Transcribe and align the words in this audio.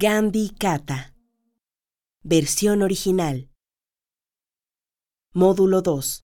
Gandhi 0.00 0.50
Kata. 0.56 1.12
Versión 2.22 2.82
original. 2.82 3.48
Módulo 5.34 5.82
2. 5.82 6.22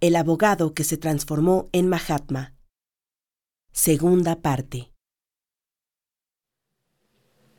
El 0.00 0.16
abogado 0.16 0.72
que 0.72 0.82
se 0.82 0.96
transformó 0.96 1.68
en 1.74 1.90
Mahatma. 1.90 2.54
Segunda 3.72 4.40
parte. 4.40 4.90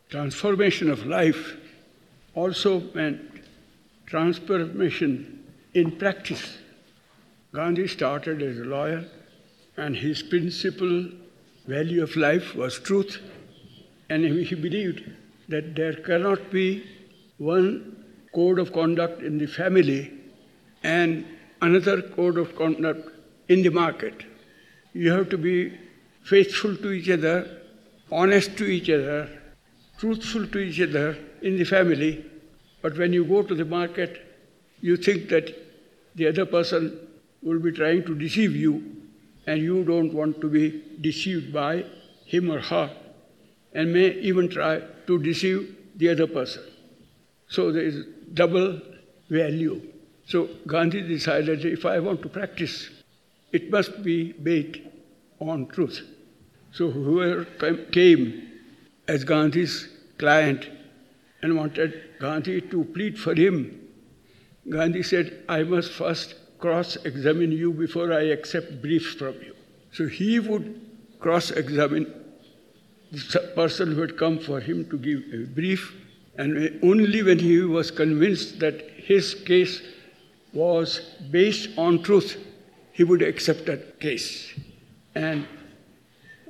Transformation 0.09 0.89
of 0.89 1.05
life 1.05 1.59
also 2.33 2.81
meant 2.95 3.21
transformation 4.07 5.45
in 5.75 5.91
practice. 5.91 6.57
Gandhi 7.51 7.87
started 7.87 8.41
as 8.41 8.57
a 8.57 8.65
lawyer, 8.65 9.07
and 9.77 9.95
his 9.95 10.23
principal 10.23 11.11
value 11.67 12.01
of 12.01 12.15
life 12.15 12.55
was 12.55 12.81
truth, 12.81 13.19
and 14.13 14.25
he 14.25 14.55
believed 14.55 15.01
that 15.49 15.75
there 15.75 15.95
cannot 16.07 16.51
be 16.51 16.67
one 17.37 17.69
code 18.35 18.59
of 18.59 18.71
conduct 18.71 19.23
in 19.23 19.39
the 19.39 19.47
family 19.47 20.01
and 20.83 21.25
another 21.61 22.01
code 22.01 22.37
of 22.37 22.55
conduct 22.55 23.09
in 23.47 23.63
the 23.63 23.69
market. 23.69 24.23
You 24.93 25.11
have 25.11 25.29
to 25.29 25.37
be 25.37 25.55
faithful 26.23 26.75
to 26.77 26.91
each 26.91 27.09
other, 27.09 27.37
honest 28.11 28.55
to 28.57 28.65
each 28.65 28.89
other, 28.89 29.29
truthful 29.97 30.47
to 30.47 30.59
each 30.59 30.81
other 30.81 31.17
in 31.41 31.57
the 31.57 31.63
family, 31.63 32.23
but 32.83 32.97
when 32.97 33.13
you 33.13 33.25
go 33.25 33.41
to 33.41 33.55
the 33.55 33.65
market, 33.65 34.21
you 34.81 34.95
think 34.95 35.29
that 35.29 35.53
the 36.15 36.27
other 36.27 36.45
person 36.45 36.99
will 37.41 37.59
be 37.59 37.71
trying 37.71 38.05
to 38.05 38.13
deceive 38.15 38.55
you, 38.55 38.73
and 39.47 39.61
you 39.61 39.83
don't 39.83 40.13
want 40.13 40.39
to 40.41 40.49
be 40.49 40.83
deceived 41.01 41.51
by 41.51 41.85
him 42.25 42.51
or 42.51 42.59
her, 42.59 42.91
and 43.73 43.93
may 43.93 44.11
even 44.19 44.49
try 44.49 44.81
to 45.07 45.19
deceive 45.19 45.75
the 45.95 46.09
other 46.09 46.27
person. 46.27 46.63
So 47.47 47.71
there 47.71 47.83
is 47.83 48.05
double 48.33 48.81
value. 49.29 49.81
So 50.25 50.49
Gandhi 50.67 51.01
decided 51.01 51.65
if 51.65 51.85
I 51.85 51.99
want 51.99 52.21
to 52.23 52.29
practice, 52.29 52.89
it 53.51 53.69
must 53.69 54.03
be 54.03 54.33
based 54.33 54.79
on 55.39 55.67
truth. 55.67 56.01
So 56.71 56.89
whoever 56.89 57.45
came 57.91 58.49
as 59.07 59.23
Gandhi's 59.23 59.89
client 60.17 60.69
and 61.41 61.57
wanted 61.57 62.01
Gandhi 62.19 62.61
to 62.61 62.83
plead 62.85 63.19
for 63.19 63.35
him, 63.35 63.79
Gandhi 64.69 65.03
said, 65.03 65.43
I 65.49 65.63
must 65.63 65.91
first 65.91 66.35
cross 66.57 66.95
examine 67.03 67.51
you 67.51 67.73
before 67.73 68.13
I 68.13 68.21
accept 68.37 68.81
briefs 68.81 69.13
from 69.15 69.35
you. 69.41 69.53
So 69.91 70.07
he 70.07 70.39
would 70.39 70.79
cross 71.19 71.51
examine 71.51 72.22
the 73.13 73.51
person 73.55 73.93
who 73.93 74.01
had 74.01 74.17
come 74.17 74.39
for 74.39 74.59
him 74.59 74.89
to 74.89 74.97
give 74.97 75.21
a 75.33 75.45
brief, 75.45 75.93
and 76.35 76.79
only 76.83 77.21
when 77.21 77.37
he 77.37 77.61
was 77.61 77.91
convinced 77.91 78.59
that 78.59 78.89
his 78.97 79.35
case 79.35 79.81
was 80.51 80.99
based 81.29 81.69
on 81.77 82.01
truth, 82.01 82.37
he 82.91 83.03
would 83.03 83.21
accept 83.21 83.67
that 83.67 83.99
case 83.99 84.53
and 85.13 85.45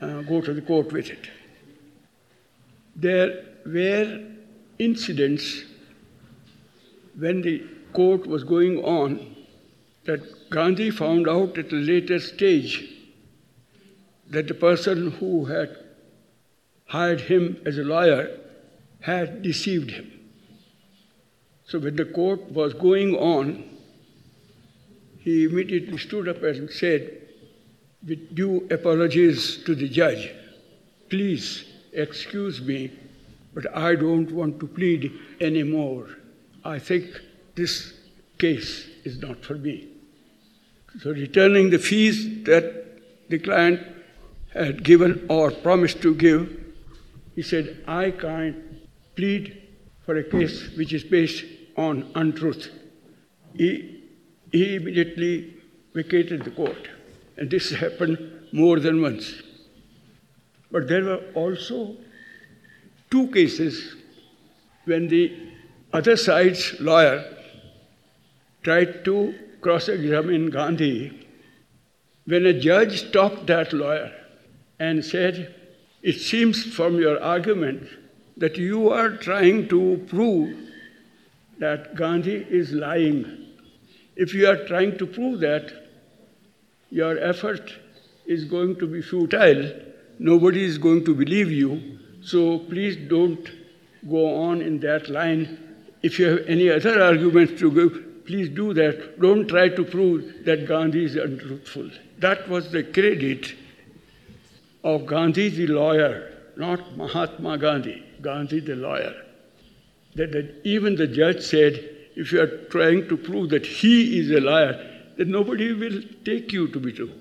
uh, 0.02 0.22
go 0.22 0.40
to 0.40 0.54
the 0.54 0.62
court 0.62 0.92
with 0.94 1.10
it. 1.10 1.30
There 2.96 3.44
were 3.66 4.22
incidents 4.80 5.64
when 7.18 7.42
the 7.42 7.68
court 7.92 8.26
was 8.26 8.46
going 8.46 8.84
on 8.86 9.36
that 10.06 10.50
Gandhi 10.50 10.92
found 10.92 11.28
out 11.28 11.58
at 11.58 11.72
a 11.74 11.76
later 11.76 12.20
stage 12.20 12.90
that 14.30 14.48
the 14.48 14.54
person 14.54 15.12
who 15.12 15.46
had 15.46 15.83
hired 16.94 17.22
him 17.22 17.60
as 17.66 17.80
a 17.80 17.84
lawyer 17.84 18.40
had 19.02 19.42
deceived 19.42 19.90
him. 19.90 20.12
So 21.66 21.80
when 21.80 21.96
the 21.96 22.06
court 22.06 22.42
was 22.52 22.76
going 22.76 23.16
on, 23.16 23.64
he 25.18 25.46
immediately 25.46 25.98
stood 25.98 26.28
up 26.28 26.44
and 26.44 26.70
said, 26.70 27.20
with 28.08 28.36
due 28.36 28.68
apologies 28.70 29.58
to 29.66 29.74
the 29.74 29.90
judge, 29.90 30.30
please 31.10 31.66
excuse 31.94 32.62
me, 32.62 32.92
but 33.56 33.76
I 33.76 33.96
don't 33.96 34.32
want 34.32 34.60
to 34.60 34.68
plead 34.68 35.12
anymore. 35.42 36.10
I 36.64 36.78
think 36.78 37.06
this 37.56 37.94
case 38.38 38.88
is 39.04 39.18
not 39.20 39.44
for 39.44 39.56
me. 39.56 39.88
So, 41.00 41.10
returning 41.10 41.72
the 41.72 41.80
fees 41.80 42.44
that 42.44 42.66
the 43.30 43.40
client 43.40 43.82
had 44.54 44.84
given 44.84 45.26
or 45.28 45.50
promised 45.50 46.04
to 46.04 46.14
give, 46.14 46.63
he 47.36 47.42
said, 47.42 47.84
I 47.88 48.12
can't 48.12 48.58
plead 49.16 49.62
for 50.06 50.18
a 50.18 50.24
case 50.24 50.70
which 50.78 50.94
is 50.94 51.04
based 51.04 51.44
on 51.78 52.12
untruth. 52.16 52.70
He, 53.56 54.04
he 54.52 54.76
immediately 54.76 55.56
vacated 55.94 56.44
the 56.44 56.52
court, 56.52 56.90
and 57.38 57.50
this 57.50 57.72
happened 57.72 58.18
more 58.52 58.80
than 58.80 59.02
once. 59.02 59.42
But 60.72 60.88
there 60.88 61.04
were 61.04 61.24
also 61.34 61.96
two 63.10 63.28
cases 63.28 63.96
when 64.86 65.08
the 65.08 65.32
other 65.94 66.18
side's 66.18 66.80
lawyer 66.80 67.24
tried 68.64 69.06
to 69.06 69.34
cross 69.62 69.88
examine 69.88 70.50
Gandhi 70.50 71.28
when 72.26 72.46
a 72.46 72.60
judge 72.60 73.08
stopped 73.10 73.48
that 73.48 73.74
lawyer 73.74 74.12
and 74.80 75.04
said, 75.04 75.54
It 76.04 76.20
seems 76.20 76.66
from 76.66 77.00
your 77.00 77.24
argument 77.24 77.88
that 78.36 78.58
you 78.58 78.90
are 78.90 79.12
trying 79.12 79.70
to 79.70 80.06
prove 80.10 80.58
that 81.60 81.96
Gandhi 81.96 82.46
is 82.50 82.74
lying. 82.74 83.48
If 84.18 84.34
you 84.34 84.48
are 84.50 84.68
trying 84.68 84.98
to 84.98 85.08
prove 85.08 85.40
that, 85.40 85.72
your 86.90 87.18
effort 87.18 87.74
is 88.26 88.44
going 88.44 88.76
to 88.80 88.86
be 88.86 89.02
futile. 89.02 89.72
Nobody 90.20 90.66
is 90.66 90.78
going 90.78 91.06
to 91.06 91.16
believe 91.16 91.50
you. 91.50 92.00
So 92.22 92.60
please 92.60 92.98
don't 93.10 93.50
go 94.10 94.42
on 94.44 94.62
in 94.62 94.82
that 94.82 95.10
line. 95.10 95.58
If 96.02 96.20
you 96.20 96.28
have 96.28 96.46
any 96.48 96.70
other 96.70 97.02
arguments 97.02 97.58
to 97.62 97.72
give, 97.72 98.26
please 98.26 98.50
do 98.50 98.74
that. 98.74 99.22
Don't 99.22 99.48
try 99.48 99.70
to 99.70 99.86
prove 99.86 100.44
that 100.44 100.68
Gandhi 100.68 101.06
is 101.06 101.16
untruthful. 101.16 101.90
That 102.20 102.50
was 102.50 102.72
the 102.74 102.84
credit 102.84 103.56
of 104.84 105.06
Gandhi 105.06 105.50
the 105.50 105.68
lawyer, 105.68 106.32
not 106.58 106.98
Mahatma 106.98 107.58
Gandhi, 107.58 108.04
Gandhi 108.22 108.60
the 108.60 108.76
lawyer. 108.76 109.16
That, 110.16 110.32
that 110.32 110.62
even 110.64 110.96
the 110.96 111.08
judge 111.08 111.42
said, 111.42 111.90
if 112.16 112.32
you 112.32 112.42
are 112.42 112.58
trying 112.70 113.08
to 113.08 113.18
prove 113.18 113.50
that 113.50 113.66
he 113.66 114.20
is 114.20 114.30
a 114.32 114.40
liar, 114.40 114.90
then 115.18 115.32
nobody 115.32 115.74
will 115.74 116.02
take 116.24 116.52
you 116.52 116.68
to 116.68 116.80
be 116.80 116.92
true. 116.92 117.12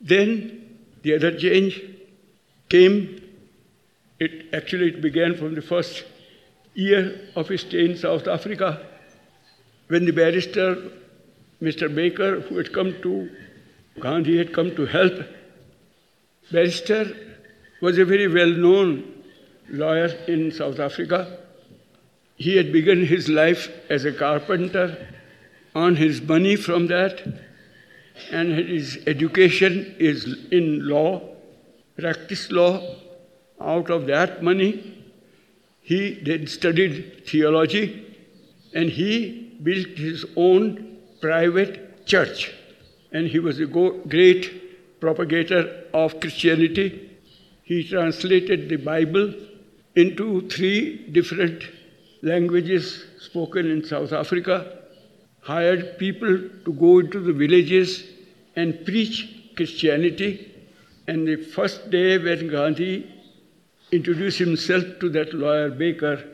Then 0.00 0.78
the 1.02 1.14
other 1.14 1.38
change 1.38 1.80
came. 2.68 3.22
It 4.18 4.54
actually 4.54 4.88
it 4.88 5.00
began 5.00 5.36
from 5.36 5.54
the 5.54 5.62
first 5.62 6.04
year 6.74 7.30
of 7.36 7.48
his 7.48 7.60
stay 7.60 7.84
in 7.84 7.96
South 7.96 8.26
Africa, 8.26 8.84
when 9.88 10.04
the 10.04 10.12
barrister, 10.12 10.90
Mr. 11.62 11.94
Baker, 11.94 12.40
who 12.40 12.56
had 12.56 12.72
come 12.72 13.00
to 13.02 13.30
Gandhi, 14.00 14.36
had 14.36 14.52
come 14.52 14.74
to 14.74 14.86
help. 14.86 15.14
Barrister 16.50 17.16
was 17.80 17.98
a 17.98 18.04
very 18.04 18.28
well-known 18.28 19.24
lawyer 19.68 20.08
in 20.28 20.52
South 20.52 20.78
Africa. 20.78 21.38
He 22.36 22.56
had 22.56 22.72
begun 22.72 23.04
his 23.04 23.28
life 23.28 23.68
as 23.90 24.04
a 24.04 24.12
carpenter, 24.12 25.08
on 25.74 25.96
his 25.96 26.22
money 26.22 26.56
from 26.56 26.86
that, 26.86 27.22
and 28.30 28.52
his 28.52 28.98
education 29.06 29.94
is 29.98 30.46
in 30.50 30.88
law, 30.88 31.20
practice 31.98 32.50
law. 32.50 32.80
Out 33.60 33.90
of 33.90 34.06
that 34.06 34.42
money, 34.42 35.04
he 35.82 36.20
then 36.22 36.46
studied 36.46 37.26
theology, 37.26 38.16
and 38.74 38.90
he 38.90 39.58
built 39.62 39.98
his 39.98 40.24
own 40.36 40.98
private 41.20 42.06
church. 42.06 42.52
And 43.12 43.28
he 43.28 43.38
was 43.38 43.60
a 43.60 43.66
great 43.66 44.65
propagator 45.00 45.84
of 45.92 46.20
Christianity. 46.20 47.10
He 47.62 47.88
translated 47.88 48.68
the 48.68 48.76
Bible 48.76 49.34
into 49.94 50.48
three 50.48 51.08
different 51.10 51.62
languages 52.22 53.04
spoken 53.20 53.70
in 53.70 53.84
South 53.84 54.12
Africa, 54.12 54.78
hired 55.40 55.98
people 55.98 56.48
to 56.64 56.72
go 56.72 56.98
into 57.00 57.20
the 57.20 57.32
villages 57.32 58.04
and 58.56 58.84
preach 58.84 59.52
Christianity. 59.56 60.52
And 61.08 61.26
the 61.26 61.36
first 61.36 61.90
day 61.90 62.18
when 62.18 62.48
Gandhi 62.48 63.10
introduced 63.92 64.38
himself 64.38 64.84
to 65.00 65.08
that 65.10 65.32
lawyer 65.34 65.70
Baker, 65.70 66.24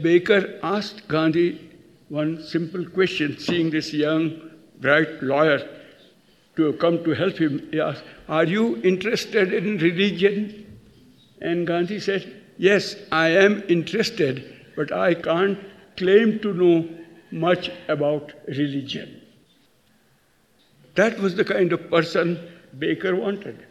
Baker 0.00 0.58
asked 0.62 1.06
Gandhi 1.08 1.70
one 2.08 2.42
simple 2.42 2.84
question, 2.86 3.38
seeing 3.38 3.70
this 3.70 3.92
young, 3.92 4.50
bright 4.80 5.22
lawyer 5.22 5.66
to 6.56 6.72
come 6.74 7.02
to 7.04 7.10
help 7.12 7.38
him. 7.38 7.68
He 7.70 7.80
asked, 7.80 8.04
Are 8.28 8.44
you 8.44 8.76
interested 8.82 9.52
in 9.52 9.78
religion? 9.78 10.78
And 11.40 11.66
Gandhi 11.66 12.00
said, 12.00 12.42
Yes, 12.58 12.96
I 13.10 13.28
am 13.28 13.62
interested, 13.68 14.44
but 14.76 14.92
I 14.92 15.14
can't 15.14 15.58
claim 15.96 16.38
to 16.40 16.52
know 16.52 16.88
much 17.30 17.70
about 17.88 18.32
religion. 18.46 19.20
That 20.94 21.18
was 21.18 21.34
the 21.34 21.44
kind 21.44 21.72
of 21.72 21.90
person 21.90 22.38
Baker 22.78 23.16
wanted. 23.16 23.66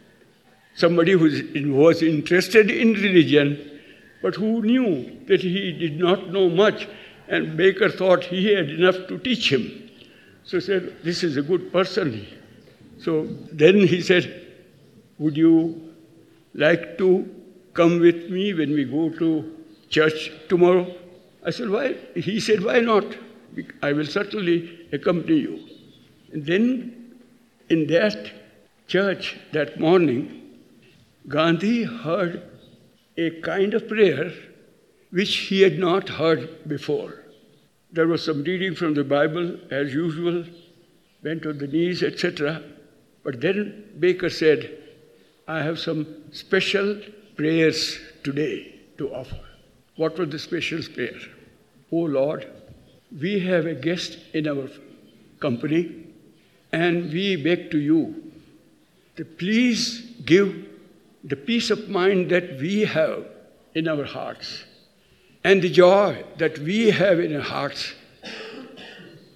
Somebody 0.74 1.12
who 1.12 1.74
was 1.74 2.02
interested 2.02 2.70
in 2.70 2.94
religion, 2.94 3.80
but 4.20 4.34
who 4.34 4.62
knew 4.62 5.20
that 5.26 5.42
he 5.42 5.72
did 5.72 5.98
not 5.98 6.30
know 6.30 6.48
much, 6.48 6.88
and 7.28 7.56
Baker 7.56 7.88
thought 7.88 8.24
he 8.24 8.52
had 8.52 8.70
enough 8.70 9.06
to 9.08 9.18
teach 9.18 9.52
him. 9.52 9.90
So 10.44 10.56
he 10.58 10.60
said, 10.62 10.96
This 11.04 11.22
is 11.22 11.36
a 11.36 11.42
good 11.42 11.72
person. 11.72 12.26
So 13.02 13.26
then 13.52 13.86
he 13.86 14.00
said, 14.00 14.46
Would 15.18 15.36
you 15.36 15.92
like 16.54 16.98
to 16.98 17.28
come 17.74 17.98
with 18.00 18.30
me 18.30 18.54
when 18.54 18.72
we 18.72 18.84
go 18.84 19.10
to 19.10 19.56
church 19.88 20.30
tomorrow? 20.48 20.86
I 21.44 21.50
said, 21.50 21.70
Why? 21.70 21.96
He 22.14 22.38
said, 22.38 22.62
Why 22.62 22.80
not? 22.80 23.04
I 23.82 23.92
will 23.92 24.06
certainly 24.06 24.86
accompany 24.92 25.38
you. 25.38 25.68
And 26.32 26.46
then 26.46 27.16
in 27.68 27.86
that 27.88 28.30
church 28.86 29.36
that 29.52 29.80
morning, 29.80 30.58
Gandhi 31.28 31.84
heard 31.84 32.42
a 33.16 33.30
kind 33.40 33.74
of 33.74 33.88
prayer 33.88 34.32
which 35.10 35.34
he 35.36 35.60
had 35.62 35.78
not 35.78 36.08
heard 36.08 36.68
before. 36.68 37.24
There 37.90 38.06
was 38.06 38.24
some 38.24 38.42
reading 38.42 38.74
from 38.74 38.94
the 38.94 39.04
Bible 39.04 39.58
as 39.70 39.92
usual, 39.92 40.44
went 41.22 41.44
on 41.46 41.58
the 41.58 41.66
knees, 41.66 42.02
etc. 42.02 42.62
But 43.24 43.40
then 43.40 43.90
Baker 43.98 44.30
said, 44.30 44.78
I 45.46 45.62
have 45.62 45.78
some 45.78 46.06
special 46.32 47.00
prayers 47.36 47.98
today 48.24 48.80
to 48.98 49.14
offer. 49.14 49.40
What 49.96 50.18
was 50.18 50.30
the 50.30 50.38
special 50.38 50.80
prayer? 50.94 51.20
Oh 51.90 52.06
Lord, 52.18 52.48
we 53.20 53.40
have 53.40 53.66
a 53.66 53.74
guest 53.74 54.18
in 54.32 54.48
our 54.48 54.68
company, 55.40 56.06
and 56.72 57.12
we 57.12 57.36
beg 57.36 57.70
to 57.72 57.78
you 57.78 58.32
to 59.16 59.24
please 59.24 60.00
give 60.24 60.66
the 61.24 61.36
peace 61.36 61.70
of 61.70 61.88
mind 61.88 62.30
that 62.30 62.58
we 62.58 62.80
have 62.80 63.26
in 63.74 63.88
our 63.88 64.04
hearts 64.04 64.64
and 65.44 65.60
the 65.60 65.70
joy 65.70 66.24
that 66.38 66.58
we 66.58 66.90
have 66.90 67.20
in 67.20 67.36
our 67.36 67.42
hearts 67.42 67.92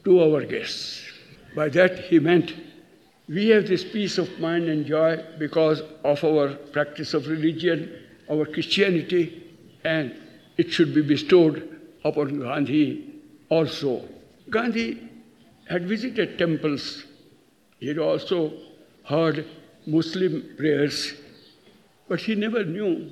to 0.05 0.23
our 0.23 0.45
guests. 0.45 1.03
By 1.55 1.69
that 1.71 1.99
he 1.99 2.19
meant 2.19 2.55
we 3.29 3.49
have 3.49 3.67
this 3.67 3.83
peace 3.83 4.19
of 4.19 4.39
mind 4.39 4.69
and 4.69 4.87
joy 4.87 5.23
because 5.39 5.83
of 6.05 6.23
our 6.23 6.55
practice 6.55 7.13
of 7.13 7.27
religion, 7.27 8.03
our 8.31 8.47
Christianity, 8.47 9.43
and 9.85 10.15
it 10.57 10.71
should 10.71 10.95
be 10.95 11.03
bestowed 11.03 11.81
upon 12.05 12.39
Gandhi 12.41 13.15
also. 13.49 14.09
Gandhi 14.49 15.11
had 15.69 15.89
visited 15.89 16.39
temples. 16.39 17.05
He 17.81 17.89
had 17.89 17.99
also 17.99 18.53
heard 19.05 19.45
Muslim 19.87 20.55
prayers, 20.57 21.15
but 22.09 22.21
he 22.21 22.37
never 22.37 22.65
knew 22.65 23.11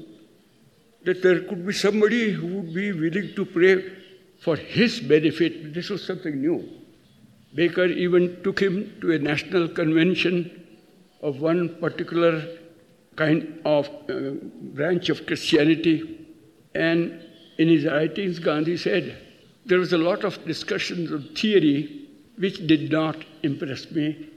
that 1.05 1.23
there 1.23 1.41
could 1.43 1.67
be 1.67 1.73
somebody 1.73 2.31
who 2.31 2.47
would 2.47 2.75
be 2.75 2.93
willing 2.93 3.35
to 3.35 3.45
pray 3.45 3.93
for 4.41 4.57
his 4.57 5.01
benefit. 5.01 5.75
This 5.75 5.91
was 5.91 6.07
something 6.07 6.41
new. 6.41 6.84
Baker 7.55 7.87
even 7.87 8.43
took 8.43 8.61
him 8.61 8.97
to 9.01 9.13
a 9.13 9.19
national 9.19 9.69
convention 9.69 10.67
of 11.21 11.41
one 11.41 11.77
particular 11.81 12.43
kind 13.17 13.61
of 13.65 13.89
uh, 14.09 14.33
branch 14.81 15.09
of 15.09 15.25
Christianity. 15.27 16.27
And 16.75 17.23
in 17.59 17.69
his 17.69 17.85
writings, 17.85 18.41
Gandhi 18.41 18.77
said, 18.77 19.17
there 19.67 19.79
was 19.79 19.93
a 19.93 19.99
lot 19.99 20.25
of 20.25 20.45
discussions 20.45 21.11
of 21.11 21.31
theory 21.37 22.09
which 22.37 22.67
did 22.67 22.91
not 22.91 23.17
impress 23.43 23.91
me, 23.91 24.29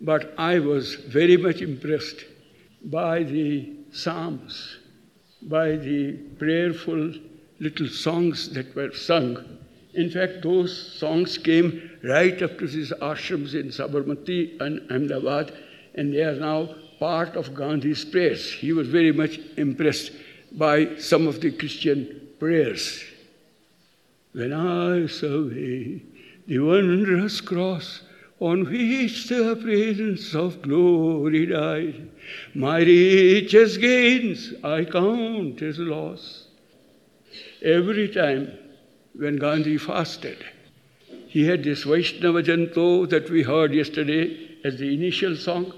but 0.00 0.34
I 0.36 0.58
was 0.58 0.96
very 0.96 1.36
much 1.36 1.62
impressed 1.62 2.24
by 2.84 3.22
the 3.22 3.72
Psalms, 3.92 4.78
by 5.42 5.76
the 5.76 6.12
prayerful 6.38 7.14
little 7.60 7.88
songs 7.88 8.52
that 8.54 8.74
were 8.74 8.92
sung 8.92 9.56
in 9.96 10.10
fact, 10.10 10.42
those 10.42 10.98
songs 10.98 11.38
came 11.38 11.90
right 12.04 12.40
up 12.42 12.58
to 12.58 12.66
these 12.66 12.92
ashrams 13.00 13.54
in 13.54 13.68
Sabarmati 13.68 14.60
and 14.60 14.80
Ahmedabad, 14.90 15.52
and 15.94 16.12
they 16.12 16.22
are 16.22 16.34
now 16.34 16.68
part 16.98 17.36
of 17.36 17.54
Gandhi's 17.54 18.04
prayers. 18.04 18.52
He 18.52 18.72
was 18.72 18.88
very 18.88 19.12
much 19.12 19.40
impressed 19.56 20.12
by 20.52 20.96
some 20.96 21.26
of 21.26 21.40
the 21.40 21.50
Christian 21.50 22.28
prayers. 22.38 23.02
When 24.32 24.52
I 24.52 25.06
survey 25.06 26.02
the 26.46 26.58
wondrous 26.58 27.40
cross 27.40 28.02
on 28.38 28.64
which 28.64 29.28
the 29.28 29.56
presence 29.56 30.34
of 30.34 30.60
glory 30.60 31.46
died, 31.46 32.10
my 32.54 32.80
richest 32.80 33.80
gains 33.80 34.52
I 34.62 34.84
count 34.84 35.62
as 35.62 35.78
loss. 35.78 36.48
Every 37.62 38.08
time 38.08 38.52
when 39.18 39.36
Gandhi 39.36 39.78
fasted. 39.78 40.44
He 41.28 41.46
had 41.46 41.64
this 41.64 41.84
Vaishnava 41.84 42.42
Jana 42.42 42.66
To 42.74 43.06
that 43.06 43.30
we 43.30 43.42
heard 43.42 43.72
yesterday 43.74 44.58
as 44.64 44.78
the 44.78 44.92
initial 44.92 45.36
song, 45.36 45.72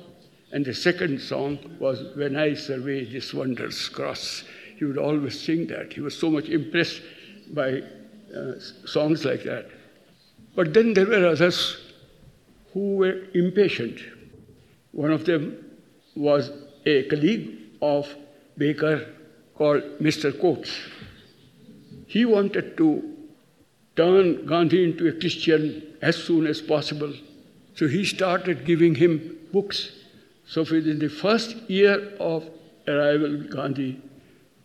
and 0.53 0.65
the 0.65 0.75
second 0.75 1.21
song 1.21 1.59
was 1.79 2.17
When 2.17 2.37
I 2.37 2.55
Survey 2.55 3.05
This 3.05 3.35
Wondrous 3.35 3.89
Cross. 3.89 4.45
He 4.77 4.85
would 4.85 4.99
always 4.99 5.39
sing 5.41 5.67
that. 5.69 5.93
He 5.93 6.01
was 6.01 6.17
so 6.17 6.31
much 6.31 6.49
impressed 6.49 7.03
by 7.51 7.83
uh, 8.35 8.59
songs 8.87 9.25
like 9.25 9.43
that. 9.45 9.67
But 10.55 10.75
then 10.75 10.95
there 10.95 11.07
were 11.07 11.27
others 11.27 11.77
who 12.73 12.97
were 12.97 13.25
impatient. 13.35 14.01
One 14.93 15.13
of 15.13 15.25
them 15.25 15.65
was 16.15 16.51
a 16.87 17.05
colleague 17.05 17.59
of 17.83 18.09
Baker 18.57 19.07
called 19.55 19.83
Mr. 20.01 20.39
Coates. 20.41 20.77
He 22.07 22.25
wanted 22.25 22.77
to 22.79 23.18
turn 23.99 24.47
Gandhi 24.47 24.85
into 24.85 25.09
a 25.09 25.13
Christian 25.13 25.83
as 26.01 26.17
soon 26.17 26.47
as 26.47 26.61
possible. 26.63 27.13
So 27.75 27.89
he 27.89 28.05
started 28.05 28.65
giving 28.65 28.95
him 28.95 29.37
books. 29.53 29.91
So 30.47 30.61
within 30.63 31.01
the 31.01 31.09
first 31.09 31.57
year 31.69 31.97
of 32.21 32.49
arrival 32.87 33.43
Gandhi, 33.55 34.01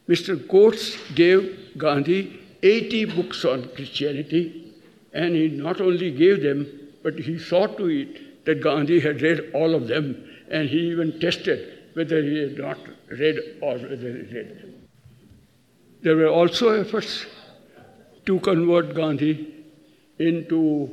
Mr. 0.08 0.38
Coates 0.48 0.98
gave 1.16 1.78
Gandhi 1.78 2.40
80 2.62 3.06
books 3.06 3.44
on 3.44 3.70
Christianity, 3.75 4.74
and 5.13 5.36
he 5.36 5.48
not 5.50 5.82
only 5.82 6.12
gave 6.12 6.44
them, 6.44 6.68
but 7.02 7.20
he 7.20 7.38
saw 7.38 7.66
to 7.68 7.88
it 7.88 8.46
that 8.46 8.62
Gandhi 8.62 9.00
had 9.00 9.22
read 9.22 9.52
all 9.54 9.75
of 9.75 9.88
them, 9.88 10.30
and 10.50 10.70
he 10.70 10.92
even 10.92 11.20
tested 11.20 11.80
whether 11.94 12.22
he 12.22 12.38
had 12.40 12.58
not 12.58 12.78
read 13.10 13.40
or 13.62 13.78
whether 13.78 14.12
he 14.18 14.36
read. 14.36 14.74
There 16.02 16.16
were 16.16 16.28
also 16.28 16.70
efforts 16.70 17.25
to 18.25 18.39
convert 18.39 18.96
Gandhi 18.96 19.53
into 20.20 20.89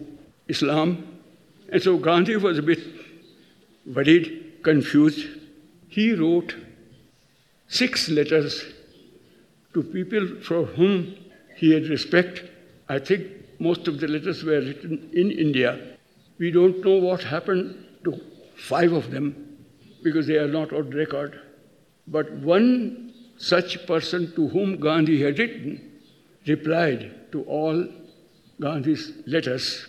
Islam. 0.48 1.20
And 1.68 1.82
so 1.82 1.98
Gandhi 1.98 2.36
was 2.36 2.58
a 2.58 2.62
bit 2.62 2.80
worried, 3.86 4.62
confused. 4.62 5.26
He 5.88 6.14
wrote 6.14 6.54
six 7.68 8.08
letters 8.08 8.64
to 9.74 9.82
people 9.82 10.26
for 10.42 10.64
whom 10.64 11.14
he 11.56 11.72
had 11.72 11.88
respect. 11.88 12.42
I 12.88 12.98
think 12.98 13.26
most 13.60 13.86
of 13.86 14.00
the 14.00 14.08
letters 14.08 14.42
were 14.42 14.60
written 14.60 15.10
in 15.12 15.30
India. 15.30 15.78
We 16.38 16.50
don't 16.50 16.84
know 16.84 16.96
what 16.96 17.22
happened 17.22 17.84
to 18.04 18.20
five 18.56 18.92
of 18.92 19.10
them 19.10 19.58
because 20.02 20.26
they 20.26 20.38
are 20.38 20.48
not 20.48 20.72
on 20.72 20.90
record. 20.90 21.38
But 22.06 22.32
one 22.32 23.12
such 23.36 23.86
person 23.86 24.32
to 24.34 24.48
whom 24.48 24.80
Gandhi 24.80 25.22
had 25.22 25.38
written 25.38 25.89
replied 26.46 27.32
to 27.32 27.42
all 27.44 27.86
Gandhi's 28.60 29.12
letters, 29.26 29.86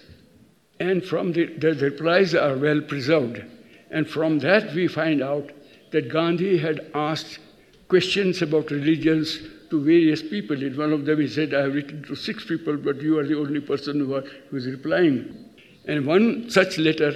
and 0.79 1.03
from 1.03 1.31
the, 1.33 1.45
the 1.45 1.73
replies 1.75 2.33
are 2.33 2.57
well 2.57 2.81
preserved. 2.81 3.43
And 3.91 4.09
from 4.09 4.39
that, 4.39 4.73
we 4.73 4.87
find 4.87 5.21
out 5.21 5.51
that 5.91 6.09
Gandhi 6.09 6.57
had 6.57 6.89
asked 6.93 7.39
questions 7.87 8.41
about 8.41 8.71
religions 8.71 9.39
to 9.69 9.83
various 9.83 10.21
people. 10.21 10.61
In 10.61 10.77
one 10.77 10.93
of 10.93 11.05
them, 11.05 11.19
he 11.19 11.27
said, 11.27 11.53
I 11.53 11.63
have 11.63 11.73
written 11.73 12.03
to 12.03 12.15
six 12.15 12.45
people, 12.45 12.77
but 12.77 13.01
you 13.01 13.19
are 13.19 13.25
the 13.25 13.37
only 13.37 13.59
person 13.59 13.99
who, 13.99 14.15
are, 14.15 14.23
who 14.49 14.57
is 14.57 14.65
replying. 14.67 15.49
And 15.85 16.05
one 16.05 16.49
such 16.49 16.77
letter 16.77 17.13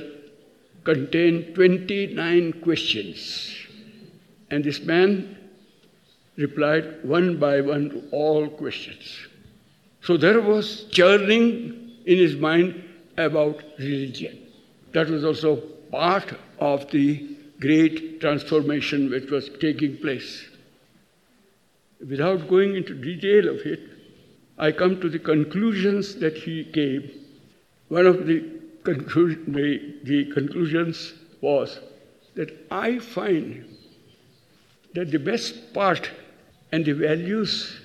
contained 0.83 1.55
29 1.55 2.61
questions. 2.61 3.55
And 4.51 4.63
this 4.63 4.81
man 4.81 5.37
replied 6.37 7.03
one 7.03 7.37
by 7.37 7.61
one 7.61 7.89
to 7.89 8.03
all 8.11 8.49
questions. 8.49 9.27
So 10.01 10.17
there 10.17 10.41
was 10.41 10.85
churning 10.91 11.91
in 12.05 12.17
his 12.17 12.35
mind 12.35 12.83
about 13.17 13.63
religion. 13.79 14.37
That 14.93 15.09
was 15.09 15.23
also 15.23 15.55
part 15.91 16.33
of 16.59 16.89
the 16.91 17.37
great 17.59 18.19
transformation 18.21 19.09
which 19.09 19.29
was 19.31 19.49
taking 19.59 19.97
place. 19.97 20.45
without 22.09 22.47
going 22.47 22.75
into 22.75 22.93
detail 22.93 23.49
of 23.49 23.65
it, 23.65 23.79
I 24.57 24.71
come 24.71 25.01
to 25.01 25.09
the 25.09 25.19
conclusions 25.19 26.15
that 26.15 26.37
he 26.37 26.63
gave. 26.63 27.11
One 27.89 28.05
of 28.05 28.25
the, 28.25 28.41
conclu- 28.83 29.45
the, 29.45 29.95
the 30.03 30.31
conclusions 30.33 31.13
was 31.41 31.79
that 32.35 32.67
I 32.71 32.99
find 32.99 33.65
that 34.93 35.11
the 35.11 35.19
best 35.19 35.73
part 35.73 36.09
and 36.71 36.85
the 36.85 36.93
values 36.93 37.79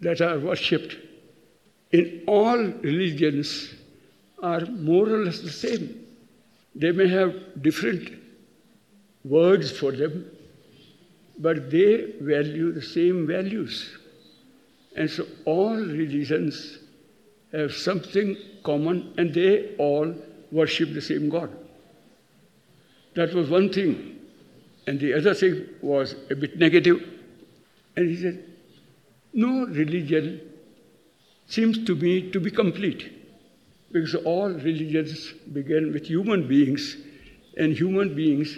that 0.00 0.20
are 0.20 0.38
worshipped 0.38 0.96
in 1.92 2.22
all 2.26 2.56
religions 2.56 3.74
are 4.42 4.64
more 4.66 5.08
or 5.08 5.24
less 5.24 5.40
the 5.40 5.50
same. 5.50 6.04
They 6.74 6.90
may 6.90 7.08
have 7.08 7.62
different 7.62 8.10
words 9.24 9.70
for 9.70 9.92
them, 9.92 10.30
but 11.38 11.70
they 11.70 12.14
value 12.20 12.72
the 12.72 12.82
same 12.82 13.26
values. 13.26 13.96
And 14.96 15.10
so 15.10 15.26
all 15.44 15.76
religions 15.76 16.78
have 17.52 17.72
something 17.72 18.36
common 18.64 19.14
and 19.16 19.32
they 19.32 19.74
all 19.76 20.14
worship 20.50 20.92
the 20.92 21.00
same 21.00 21.28
God. 21.28 21.50
That 23.14 23.34
was 23.34 23.48
one 23.50 23.72
thing. 23.72 24.18
And 24.86 24.98
the 24.98 25.14
other 25.14 25.34
thing 25.34 25.66
was 25.80 26.14
a 26.30 26.34
bit 26.34 26.58
negative. 26.58 27.11
And 27.96 28.08
he 28.08 28.16
said, 28.16 28.44
No 29.32 29.66
religion 29.66 30.40
seems 31.46 31.84
to 31.84 31.94
me 31.94 32.30
to 32.30 32.40
be 32.40 32.50
complete. 32.50 33.12
Because 33.90 34.14
all 34.14 34.48
religions 34.48 35.32
begin 35.52 35.92
with 35.92 36.06
human 36.06 36.48
beings, 36.48 36.96
and 37.58 37.74
human 37.74 38.14
beings 38.14 38.56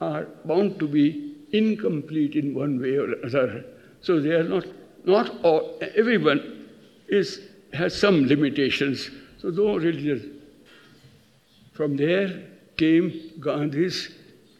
are 0.00 0.26
bound 0.44 0.78
to 0.80 0.88
be 0.88 1.36
incomplete 1.52 2.34
in 2.34 2.54
one 2.54 2.80
way 2.80 2.96
or 2.96 3.14
other. 3.24 3.64
So 4.00 4.20
they 4.20 4.30
are 4.30 4.42
not, 4.42 4.66
not 5.04 5.44
all, 5.44 5.78
everyone 5.96 6.66
is, 7.08 7.40
has 7.72 7.96
some 7.96 8.26
limitations. 8.26 9.10
So 9.38 9.50
no 9.50 9.76
religion. 9.76 10.40
From 11.72 11.96
there 11.96 12.42
came 12.76 13.32
Gandhi's 13.40 14.10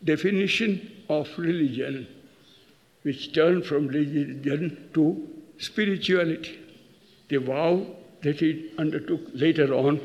definition 0.04 1.04
of 1.08 1.28
religion, 1.36 2.06
which 3.02 3.32
turned 3.32 3.64
from 3.64 3.88
religion 3.88 4.90
to 4.94 5.28
spirituality. 5.58 6.58
The 7.28 7.38
vow 7.38 7.86
that 8.22 8.40
he 8.40 8.70
undertook 8.78 9.20
later 9.34 9.72
on 9.74 10.00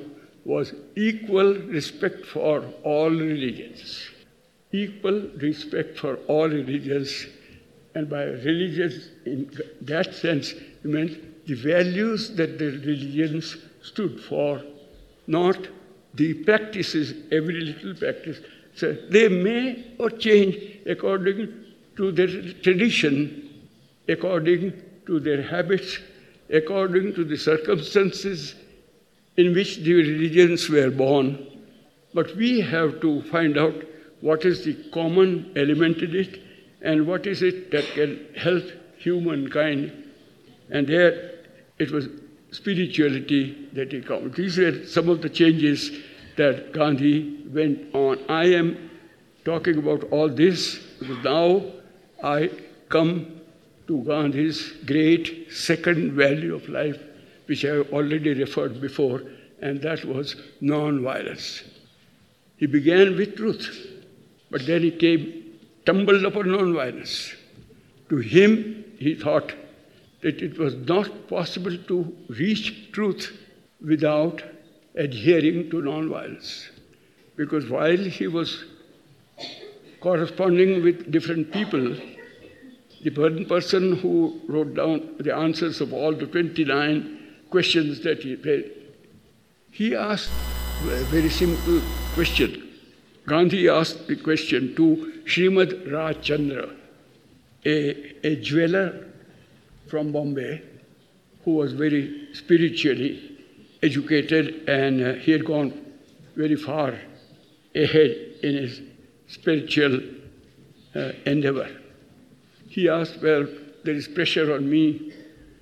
was 0.45 0.73
equal 0.95 1.55
respect 1.55 2.25
for 2.25 2.63
all 2.83 3.09
religions 3.09 4.09
equal 4.75 5.29
respect 5.37 5.97
for 5.97 6.15
all 6.27 6.47
religions. 6.47 7.27
And 7.93 8.09
by 8.09 8.23
religions, 8.23 9.09
in 9.25 9.49
that 9.81 10.13
sense, 10.13 10.51
it 10.51 10.85
meant 10.85 11.45
the 11.47 11.53
values 11.53 12.35
that 12.35 12.59
the 12.59 12.65
religions 12.65 13.57
stood 13.81 14.19
for, 14.19 14.61
not 15.27 15.57
the 16.13 16.33
practices, 16.33 17.13
every 17.31 17.61
little 17.61 17.93
practice. 17.93 18.39
So 18.75 18.93
they 19.09 19.29
may 19.29 19.95
or 19.97 20.09
change 20.09 20.55
according 20.85 21.64
to 21.97 22.11
their 22.11 22.27
tradition, 22.61 23.67
according 24.07 24.73
to 25.05 25.19
their 25.19 25.41
habits, 25.41 25.99
according 26.49 27.13
to 27.15 27.23
the 27.23 27.37
circumstances 27.37 28.55
in 29.37 29.53
which 29.53 29.77
the 29.77 29.93
religions 29.93 30.69
were 30.69 30.89
born. 30.89 31.45
But 32.13 32.35
we 32.35 32.61
have 32.61 33.01
to 33.01 33.21
find 33.23 33.57
out 33.57 33.75
what 34.21 34.45
is 34.45 34.63
the 34.63 34.75
common 34.91 35.51
element 35.55 35.97
in 35.97 36.15
it, 36.15 36.41
and 36.81 37.07
what 37.07 37.27
is 37.27 37.41
it 37.41 37.71
that 37.71 37.85
can 37.93 38.25
help 38.37 38.63
humankind. 38.97 39.91
And 40.69 40.87
there 40.87 41.31
it 41.77 41.91
was 41.91 42.07
spirituality 42.51 43.69
that 43.73 43.91
he 43.91 44.01
came. 44.01 44.31
These 44.31 44.57
were 44.57 44.85
some 44.85 45.09
of 45.09 45.21
the 45.21 45.29
changes 45.29 45.91
that 46.37 46.73
Gandhi 46.73 47.43
went 47.47 47.93
on. 47.93 48.19
I 48.29 48.45
am 48.45 48.89
talking 49.43 49.77
about 49.77 50.03
all 50.11 50.29
this 50.29 50.79
because 50.99 51.23
now 51.23 51.61
I 52.25 52.49
come 52.89 53.39
to 53.87 54.03
Gandhi's 54.03 54.73
great 54.87 55.51
second 55.51 56.13
value 56.13 56.55
of 56.55 56.67
life, 56.67 56.97
which 57.45 57.63
I 57.63 57.75
have 57.75 57.93
already 57.93 58.33
referred 58.33 58.81
before, 58.81 59.21
and 59.61 59.79
that 59.83 60.03
was 60.03 60.35
non-violence. 60.59 61.63
He 62.57 62.65
began 62.65 63.15
with 63.15 63.35
truth. 63.35 63.91
But 64.49 64.65
then 64.65 64.81
he 64.81 64.89
came, 64.89 65.59
tumbled 65.85 66.25
upon 66.25 66.45
nonviolence. 66.45 67.35
To 68.09 68.17
him, 68.17 68.85
he 68.97 69.13
thought 69.13 69.53
that 70.21 70.41
it 70.41 70.57
was 70.57 70.73
not 70.73 71.27
possible 71.27 71.77
to 71.77 72.15
reach 72.29 72.91
truth 72.91 73.37
without 73.85 74.41
adhering 74.95 75.69
to 75.69 75.77
nonviolence. 75.77 76.69
Because 77.35 77.69
while 77.69 77.97
he 77.97 78.25
was 78.25 78.63
corresponding 79.99 80.83
with 80.83 81.11
different 81.11 81.51
people, 81.51 81.95
the 83.05 83.45
person 83.45 83.97
who 83.97 84.41
wrote 84.47 84.73
down 84.73 85.15
the 85.19 85.33
answers 85.33 85.79
of 85.79 85.93
all 85.93 86.13
the 86.13 86.25
29 86.25 87.19
questions 87.51 88.01
that 88.01 88.23
he 88.23 88.35
read, 88.35 88.71
he 89.71 89.95
asked 89.95 90.31
a 90.83 91.03
very 91.05 91.29
simple 91.29 91.81
question 92.13 92.61
Gandhi 93.27 93.69
asked 93.69 94.07
the 94.07 94.15
question 94.17 94.75
to 94.75 95.13
Srimad 95.25 95.87
Rajchandra, 95.87 96.75
a, 97.65 98.27
a 98.27 98.35
jeweler 98.35 99.07
from 99.87 100.11
Bombay 100.11 100.61
who 101.43 101.55
was 101.55 101.73
very 101.73 102.27
spiritually 102.33 103.39
educated 103.81 104.69
and 104.69 105.01
uh, 105.01 105.13
he 105.13 105.31
had 105.31 105.43
gone 105.43 105.73
very 106.35 106.55
far 106.55 106.93
ahead 107.73 108.11
in 108.43 108.55
his 108.57 108.81
spiritual 109.27 109.99
uh, 110.95 111.11
endeavor. 111.25 111.69
He 112.75 112.89
asked, 112.89 113.21
Well, 113.21 113.47
there 113.85 113.93
is 113.93 114.07
pressure 114.07 114.53
on 114.53 114.69
me 114.69 115.13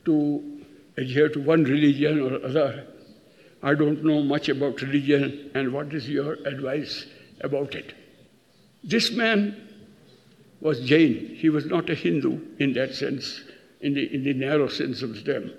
to 0.05 0.63
adhere 0.97 1.29
to 1.29 1.39
one 1.39 1.63
religion 1.63 2.19
or 2.19 2.43
other. 2.43 2.87
I 3.61 3.75
don't 3.75 4.03
know 4.03 4.23
much 4.23 4.49
about 4.49 4.81
religion, 4.81 5.51
and 5.53 5.71
what 5.71 5.93
is 5.93 6.09
your 6.09 6.33
advice? 6.45 7.05
about 7.43 7.75
it. 7.75 7.93
This 8.83 9.11
man 9.11 9.55
was 10.61 10.79
Jain. 10.81 11.35
He 11.35 11.49
was 11.49 11.65
not 11.65 11.89
a 11.89 11.95
Hindu 11.95 12.39
in 12.59 12.73
that 12.73 12.95
sense, 12.95 13.41
in 13.81 13.93
the, 13.93 14.13
in 14.13 14.23
the 14.23 14.33
narrow 14.33 14.67
sense 14.67 15.01
of 15.01 15.23
the. 15.25 15.53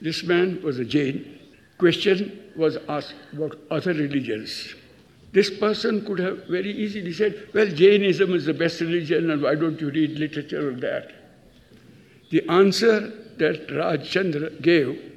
This 0.00 0.22
man 0.22 0.62
was 0.62 0.78
a 0.78 0.84
Jain. 0.84 1.38
Question 1.78 2.40
was 2.56 2.78
asked 2.88 3.14
about 3.32 3.58
other 3.70 3.92
religions. 3.92 4.74
This 5.34 5.50
person 5.50 6.06
could 6.06 6.20
have 6.20 6.46
very 6.46 6.70
easily 6.70 7.12
said, 7.12 7.48
Well, 7.52 7.66
Jainism 7.66 8.32
is 8.34 8.44
the 8.44 8.54
best 8.54 8.80
religion, 8.80 9.30
and 9.30 9.42
why 9.42 9.56
don't 9.56 9.80
you 9.80 9.90
read 9.90 10.16
literature 10.16 10.70
on 10.70 10.78
that? 10.78 11.10
The 12.30 12.48
answer 12.48 13.12
that 13.38 13.66
Rajchandra 13.68 14.62
gave 14.62 15.12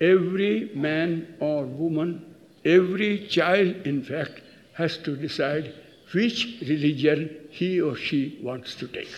every 0.00 0.70
man 0.76 1.34
or 1.40 1.64
woman, 1.64 2.36
every 2.64 3.26
child, 3.26 3.84
in 3.84 4.04
fact, 4.04 4.40
has 4.74 4.96
to 4.98 5.16
decide 5.16 5.74
which 6.12 6.58
religion 6.60 7.48
he 7.50 7.80
or 7.80 7.96
she 7.96 8.38
wants 8.44 8.76
to 8.76 8.86
take. 8.86 9.10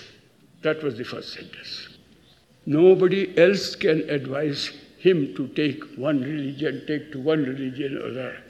That 0.62 0.83
was 0.83 0.97
the 0.97 1.04
first 1.04 1.35
sentence. 1.35 1.88
Nobody 2.64 3.37
else 3.37 3.76
can 3.76 4.09
advise 4.09 4.71
him 4.97 5.35
to 5.35 5.49
take 5.49 5.85
one 5.99 6.23
religion, 6.23 6.85
take 6.87 7.12
to 7.12 7.21
one 7.21 7.45
religion 7.45 7.99
or 7.99 8.09
other. 8.09 8.46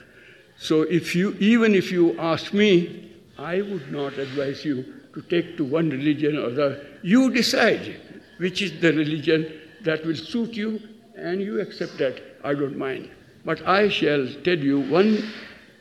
So 0.59 0.81
if 0.81 1.15
you, 1.15 1.35
even 1.39 1.75
if 1.75 1.91
you 1.91 2.17
ask 2.19 2.53
me, 2.53 3.11
I 3.37 3.61
would 3.61 3.91
not 3.91 4.17
advise 4.17 4.65
you 4.65 4.93
to 5.13 5.21
take 5.21 5.57
to 5.57 5.63
one 5.63 5.89
religion 5.89 6.37
or 6.37 6.49
the 6.49 6.65
other. 6.65 6.87
You 7.03 7.31
decide 7.31 7.99
which 8.37 8.61
is 8.61 8.79
the 8.81 8.93
religion 8.93 9.51
that 9.83 10.05
will 10.05 10.15
suit 10.15 10.53
you, 10.53 10.79
and 11.15 11.41
you 11.41 11.59
accept 11.59 11.97
that. 11.97 12.21
I 12.43 12.53
don't 12.53 12.77
mind. 12.77 13.09
But 13.45 13.65
I 13.67 13.89
shall 13.89 14.27
tell 14.43 14.57
you 14.57 14.81
one 14.81 15.31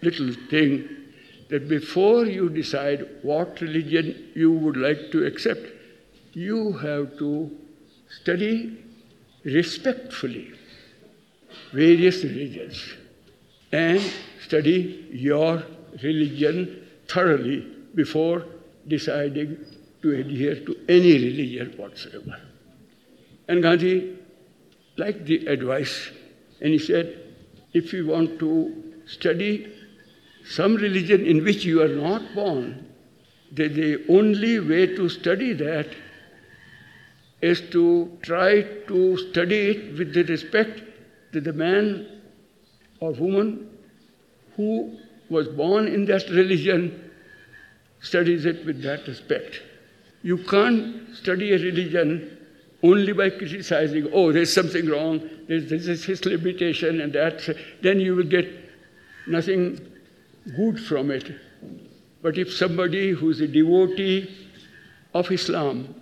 little 0.02 0.33
thing 0.50 0.88
that 1.49 1.68
before 1.68 2.26
you 2.26 2.49
decide 2.49 3.06
what 3.23 3.61
religion 3.61 4.30
you 4.35 4.50
would 4.50 4.76
like 4.76 5.11
to 5.12 5.26
accept, 5.26 5.66
you 6.33 6.73
have 6.73 7.18
to 7.18 7.50
study 8.21 8.85
respectfully 9.45 10.52
various 11.73 12.23
religions 12.25 12.95
and 13.73 14.02
study 14.46 15.08
your 15.12 15.62
religion 16.02 16.86
thoroughly 17.08 17.60
before 17.94 18.44
deciding 18.88 19.56
to 20.02 20.12
adhere 20.20 20.56
to 20.66 20.76
any 20.88 21.14
religion 21.28 21.72
whatsoever. 21.76 22.36
And 23.48 23.62
Gandhi 23.62 24.16
liked 24.96 25.24
the 25.26 25.46
advice 25.46 26.10
and 26.60 26.72
he 26.72 26.78
said, 26.78 27.22
if 27.72 27.92
you 27.92 28.06
want 28.06 28.38
to 28.38 28.94
study 29.06 29.72
some 30.48 30.76
religion 30.76 31.24
in 31.26 31.44
which 31.44 31.64
you 31.64 31.82
are 31.82 31.88
not 31.88 32.22
born, 32.34 32.86
the, 33.52 33.68
the 33.68 34.04
only 34.08 34.58
way 34.60 34.86
to 34.94 35.08
study 35.08 35.52
that 35.52 35.88
is 37.42 37.60
to 37.70 38.18
try 38.22 38.62
to 38.88 39.16
study 39.30 39.58
it 39.70 39.98
with 39.98 40.14
the 40.14 40.24
respect 40.24 40.82
that 41.32 41.44
the 41.44 41.52
man 41.52 42.22
or 43.00 43.12
woman 43.12 43.75
who 44.56 44.98
was 45.28 45.48
born 45.48 45.86
in 45.86 46.04
that 46.06 46.28
religion 46.30 47.10
studies 48.00 48.44
it 48.44 48.64
with 48.64 48.82
that 48.82 49.06
respect. 49.06 49.62
You 50.22 50.38
can't 50.38 51.14
study 51.14 51.52
a 51.52 51.58
religion 51.58 52.38
only 52.82 53.12
by 53.12 53.30
criticizing, 53.30 54.08
oh, 54.12 54.32
there's 54.32 54.52
something 54.52 54.88
wrong, 54.88 55.20
this 55.48 55.70
is 55.70 56.04
his 56.04 56.25
limitation, 56.25 57.00
and 57.00 57.12
that, 57.12 57.48
then 57.82 58.00
you 58.00 58.14
will 58.14 58.25
get 58.25 58.48
nothing 59.26 59.80
good 60.56 60.78
from 60.78 61.10
it. 61.10 61.34
But 62.22 62.38
if 62.38 62.52
somebody 62.52 63.10
who's 63.10 63.40
a 63.40 63.48
devotee 63.48 64.30
of 65.14 65.30
Islam 65.30 65.94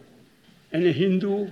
and 0.73 0.85
a 0.85 0.93
Hindu 0.93 1.51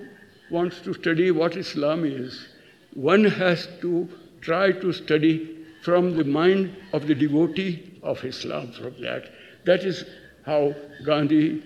wants 0.50 0.80
to 0.80 0.94
study 0.94 1.30
what 1.30 1.56
Islam 1.56 2.04
is, 2.04 2.46
one 2.94 3.24
has 3.24 3.68
to 3.80 4.08
try 4.40 4.72
to 4.72 4.92
study 4.92 5.61
from 5.82 6.16
the 6.16 6.24
mind 6.24 6.76
of 6.92 7.06
the 7.06 7.14
devotee 7.14 7.98
of 8.02 8.24
Islam 8.24 8.72
from 8.72 8.94
that. 9.02 9.30
That 9.64 9.84
is 9.84 10.04
how 10.46 10.74
Gandhi 11.04 11.62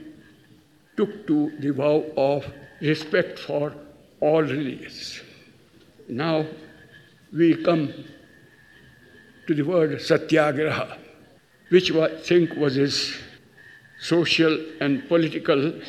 took 0.96 1.26
to 1.26 1.52
the 1.60 1.72
vow 1.72 2.04
of 2.16 2.46
respect 2.80 3.38
for 3.38 3.74
all 4.20 4.42
religions. 4.42 5.20
Now 6.08 6.46
we 7.32 7.62
come 7.62 7.92
to 9.46 9.54
the 9.54 9.62
word 9.62 10.00
satyagraha, 10.00 10.98
which 11.68 11.92
I 11.92 12.20
think 12.20 12.54
was 12.54 12.74
his 12.74 13.14
social 14.00 14.58
and 14.80 15.06
political 15.08 15.80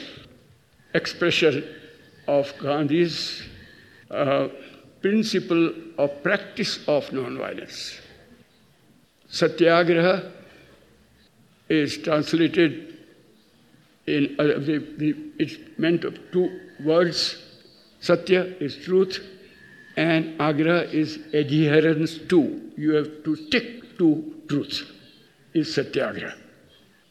expression 0.94 1.64
of 2.28 2.54
Gandhi's 2.60 3.44
uh, 4.12 4.48
principle 5.02 5.74
of 5.98 6.24
practice 6.24 6.80
of 6.88 7.06
nonviolence. 7.10 8.02
Satyagraha 9.30 10.32
is 11.70 11.98
translated 11.98 12.98
in 14.06 14.36
uh, 14.40 14.44
it's 15.38 15.58
meant 15.78 16.06
of 16.06 16.18
two 16.32 16.60
words. 16.84 17.44
Satya 18.00 18.56
is 18.60 18.78
truth, 18.78 19.20
and 19.98 20.40
agra 20.40 20.82
is 20.82 21.18
adherence 21.34 22.18
to. 22.30 22.72
You 22.78 22.94
have 22.94 23.24
to 23.26 23.36
stick 23.36 23.98
to 23.98 24.34
truth. 24.48 24.92
Is 25.54 25.74
satyagraha. 25.74 26.36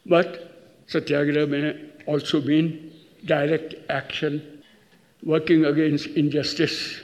But 0.05 0.83
satyagraha 0.87 1.47
may 1.47 1.89
also 2.05 2.41
mean 2.41 2.93
direct 3.25 3.75
action, 3.89 4.63
working 5.23 5.65
against 5.65 6.07
injustice. 6.07 7.01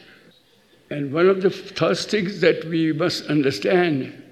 And 0.89 1.11
one 1.11 1.27
of 1.27 1.41
the 1.41 1.49
first 1.49 2.09
things 2.09 2.39
that 2.41 2.63
we 2.65 2.93
must 2.93 3.25
understand 3.25 4.22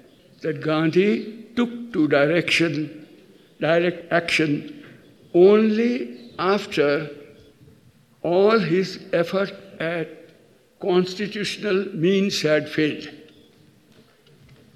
that 0.42 0.60
Gandhi 0.60 1.46
took 1.56 1.92
to 1.92 2.08
direction, 2.08 3.06
direct 3.60 4.12
action 4.12 4.84
only 5.34 6.30
after 6.38 7.10
all 8.22 8.58
his 8.58 8.98
effort 9.12 9.52
at 9.80 10.08
constitutional 10.80 11.86
means 11.94 12.42
had 12.42 12.68
failed. 12.68 13.08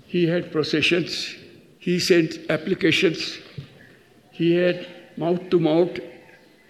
He 0.07 0.27
had 0.27 0.53
processions, 0.53 1.35
he 1.79 1.99
sent 1.99 2.39
applications, 2.49 3.39
he 4.31 4.55
had 4.55 4.87
mouth 5.17 5.51
to 5.51 5.59
mouth 5.59 5.99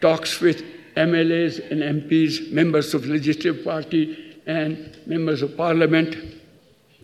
talks 0.01 0.41
with 0.41 0.63
MLAs 0.97 1.71
and 1.71 1.83
MPs, 1.83 2.51
members 2.51 2.95
of 2.95 3.07
legislative 3.07 3.63
party 3.65 4.39
and 4.47 4.97
members 5.07 5.43
of 5.43 5.57
parliament. 5.57 6.17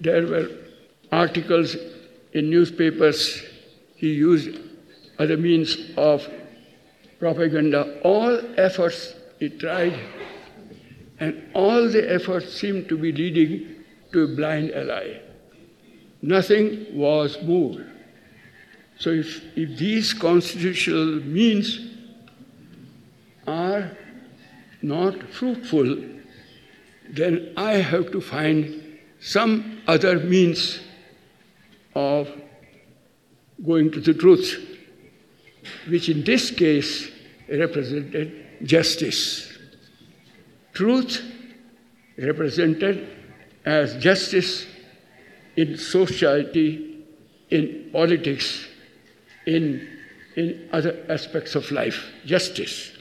There 0.01 0.27
were 0.27 0.49
articles 1.13 1.77
in 2.33 2.51
newspapers. 2.51 3.45
He 3.95 4.15
used 4.15 4.59
other 5.19 5.37
means 5.37 5.77
of 5.97 6.27
propaganda. 7.21 8.01
All 8.03 8.41
efforts 8.57 9.15
he 9.39 9.51
tried, 9.51 9.99
and 11.21 11.51
all 11.55 11.89
the 11.89 12.13
efforts 12.13 12.53
seemed 12.53 12.89
to 12.89 12.97
be 12.97 13.13
leading 13.13 13.85
to 14.13 14.25
a 14.25 14.27
blind 14.29 14.73
ally. 14.73 15.21
Nothing 16.23 16.87
was 16.97 17.41
moved. 17.43 17.85
So 18.99 19.11
if, 19.11 19.43
if 19.57 19.79
these 19.79 20.13
constitutional 20.15 21.21
means 21.25 21.81
are 23.47 23.91
not 24.81 25.21
fruitful, 25.31 25.97
then 27.11 27.53
I 27.57 27.75
have 27.75 28.13
to 28.13 28.21
find 28.21 28.99
some 29.21 29.83
other 29.87 30.19
means 30.21 30.81
of 31.95 32.29
going 33.65 33.91
to 33.93 34.01
the 34.01 34.15
truth, 34.15 34.79
which 35.89 36.09
in 36.09 36.25
this 36.25 36.51
case 36.51 37.11
represented 37.49 38.47
justice. 38.65 39.59
Truth 40.73 41.23
represented 42.19 43.09
as 43.65 43.97
justice 44.03 44.67
in 45.57 45.77
society, 45.77 47.05
in 47.51 47.91
politics, 47.93 48.67
in, 49.47 49.87
in 50.37 50.69
other 50.73 51.05
aspects 51.09 51.55
of 51.55 51.71
life. 51.71 52.11
Justice. 52.25 52.93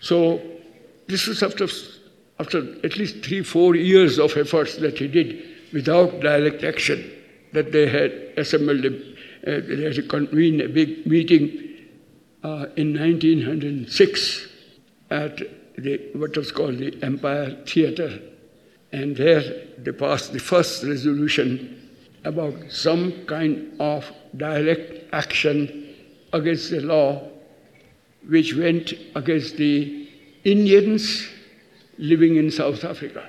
So, 0.00 0.40
this 1.06 1.26
was 1.26 1.42
after, 1.42 1.66
after 2.38 2.58
at 2.84 2.96
least 2.96 3.24
three, 3.24 3.42
four 3.42 3.76
years 3.76 4.18
of 4.18 4.36
efforts 4.36 4.76
that 4.76 4.98
he 4.98 5.08
did 5.08 5.42
without 5.72 6.20
direct 6.20 6.64
action, 6.64 7.10
that 7.56 7.72
they 7.72 7.88
had 7.88 8.12
assembled, 8.36 8.84
a, 8.84 8.90
uh, 8.90 9.60
they 9.66 9.84
had 9.84 10.08
convened 10.10 10.60
a 10.60 10.68
big 10.68 11.06
meeting 11.06 11.44
uh, 12.44 12.66
in 12.76 12.92
1906 12.94 14.46
at 15.10 15.38
the, 15.78 16.10
what 16.12 16.36
was 16.36 16.52
called 16.52 16.76
the 16.76 16.98
Empire 17.02 17.56
Theatre. 17.66 18.20
And 18.92 19.16
there 19.16 19.42
they 19.78 19.92
passed 19.92 20.34
the 20.34 20.38
first 20.38 20.84
resolution 20.84 21.90
about 22.24 22.54
some 22.68 23.24
kind 23.24 23.74
of 23.80 24.04
direct 24.36 25.14
action 25.14 25.94
against 26.34 26.70
the 26.70 26.80
law 26.80 27.26
which 28.28 28.54
went 28.54 28.92
against 29.14 29.56
the 29.56 30.10
Indians 30.44 31.26
living 31.96 32.36
in 32.36 32.50
South 32.50 32.84
Africa. 32.84 33.26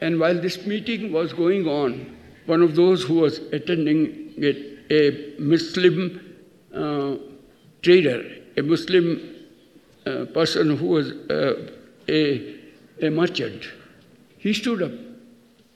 And 0.00 0.20
while 0.20 0.40
this 0.40 0.66
meeting 0.66 1.10
was 1.12 1.32
going 1.32 1.66
on, 1.66 2.21
one 2.46 2.62
of 2.62 2.74
those 2.74 3.02
who 3.04 3.14
was 3.14 3.38
attending 3.52 4.34
it, 4.36 4.90
a 4.90 5.40
Muslim 5.40 6.36
uh, 6.74 7.16
trader, 7.82 8.24
a 8.56 8.62
Muslim 8.62 9.36
uh, 10.06 10.24
person 10.26 10.76
who 10.76 10.86
was 10.86 11.12
uh, 11.30 11.70
a, 12.08 12.58
a 13.00 13.10
merchant, 13.10 13.68
he 14.38 14.52
stood 14.52 14.82
up 14.82 14.92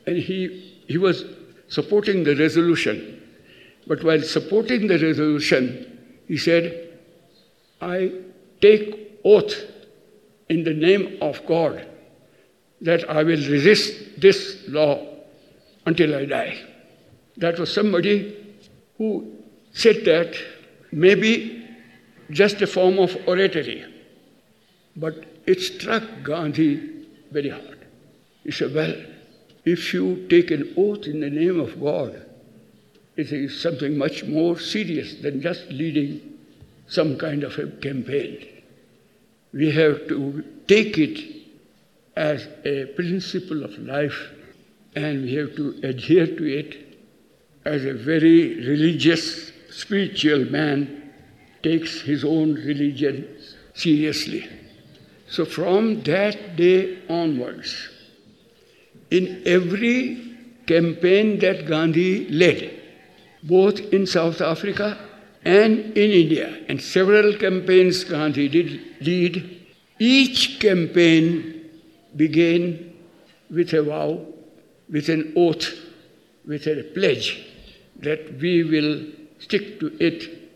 and 0.06 0.16
he, 0.16 0.82
he 0.88 0.98
was 0.98 1.24
supporting 1.68 2.24
the 2.24 2.34
resolution. 2.36 3.22
But 3.86 4.02
while 4.02 4.20
supporting 4.22 4.88
the 4.88 4.98
resolution, 4.98 6.00
he 6.26 6.36
said, 6.36 6.98
I 7.80 8.12
take 8.60 9.20
oath 9.24 9.54
in 10.48 10.64
the 10.64 10.74
name 10.74 11.18
of 11.20 11.44
God 11.46 11.86
that 12.80 13.08
I 13.08 13.22
will 13.22 13.48
resist 13.48 14.20
this 14.20 14.64
law 14.68 15.05
until 15.86 16.14
I 16.14 16.24
die. 16.26 16.58
That 17.36 17.58
was 17.58 17.72
somebody 17.72 18.36
who 18.98 19.32
said 19.72 20.04
that 20.04 20.34
maybe 20.92 21.68
just 22.30 22.60
a 22.62 22.66
form 22.66 22.98
of 22.98 23.16
oratory. 23.26 23.84
But 24.96 25.24
it 25.46 25.60
struck 25.60 26.02
Gandhi 26.22 27.06
very 27.30 27.50
hard. 27.50 27.86
He 28.42 28.50
said, 28.50 28.74
Well, 28.74 28.94
if 29.64 29.92
you 29.92 30.26
take 30.28 30.50
an 30.50 30.74
oath 30.76 31.06
in 31.06 31.20
the 31.20 31.30
name 31.30 31.60
of 31.60 31.80
God, 31.80 32.24
it 33.16 33.32
is 33.32 33.60
something 33.60 33.96
much 33.96 34.24
more 34.24 34.58
serious 34.58 35.14
than 35.22 35.40
just 35.40 35.66
leading 35.68 36.38
some 36.88 37.16
kind 37.18 37.44
of 37.44 37.58
a 37.58 37.66
campaign. 37.68 38.46
We 39.52 39.70
have 39.72 40.06
to 40.08 40.44
take 40.68 40.98
it 40.98 41.46
as 42.14 42.46
a 42.64 42.86
principle 42.94 43.64
of 43.64 43.78
life 43.78 44.30
and 44.96 45.22
we 45.24 45.34
have 45.34 45.54
to 45.54 45.78
adhere 45.82 46.26
to 46.26 46.44
it 46.44 46.98
as 47.66 47.84
a 47.84 47.92
very 47.92 48.56
religious, 48.66 49.52
spiritual 49.70 50.46
man 50.46 51.12
takes 51.62 52.00
his 52.00 52.24
own 52.24 52.54
religion 52.54 53.28
seriously. 53.74 54.48
So 55.28 55.44
from 55.44 56.02
that 56.04 56.56
day 56.56 57.02
onwards, 57.08 57.90
in 59.10 59.42
every 59.44 60.36
campaign 60.66 61.38
that 61.40 61.66
Gandhi 61.66 62.28
led, 62.30 62.82
both 63.42 63.78
in 63.92 64.06
South 64.06 64.40
Africa 64.40 64.98
and 65.44 65.96
in 65.96 66.10
India, 66.10 66.64
and 66.68 66.80
several 66.80 67.36
campaigns 67.36 68.02
Gandhi 68.04 68.48
did 68.48 68.80
lead, 69.00 69.66
Each 69.98 70.58
campaign 70.60 71.70
began 72.14 72.94
with 73.50 73.72
a 73.72 73.82
vow, 73.82 74.26
with 74.90 75.08
an 75.08 75.32
oath, 75.36 75.72
with 76.46 76.66
a 76.66 76.82
pledge 76.94 77.46
that 78.00 78.38
we 78.40 78.62
will 78.62 79.06
stick 79.38 79.80
to 79.80 79.96
it 80.00 80.50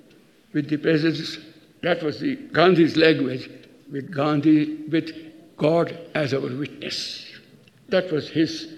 with 0.52 0.68
the 0.68 0.76
presence. 0.76 1.38
That 1.82 2.02
was 2.02 2.20
the 2.20 2.36
Gandhi's 2.36 2.96
language, 2.96 3.50
with 3.90 4.12
Gandhi, 4.14 4.84
with 4.90 5.10
God 5.56 5.96
as 6.14 6.34
our 6.34 6.40
witness. 6.40 7.26
That 7.88 8.12
was 8.12 8.28
his 8.28 8.68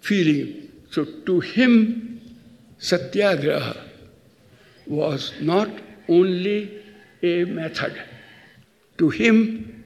feeling. 0.00 0.70
So 0.90 1.04
to 1.04 1.40
him, 1.40 2.20
Satyagraha 2.78 3.80
was 4.86 5.32
not 5.40 5.68
only 6.08 6.82
a 7.22 7.44
method. 7.44 8.00
To 8.98 9.10
him, 9.10 9.84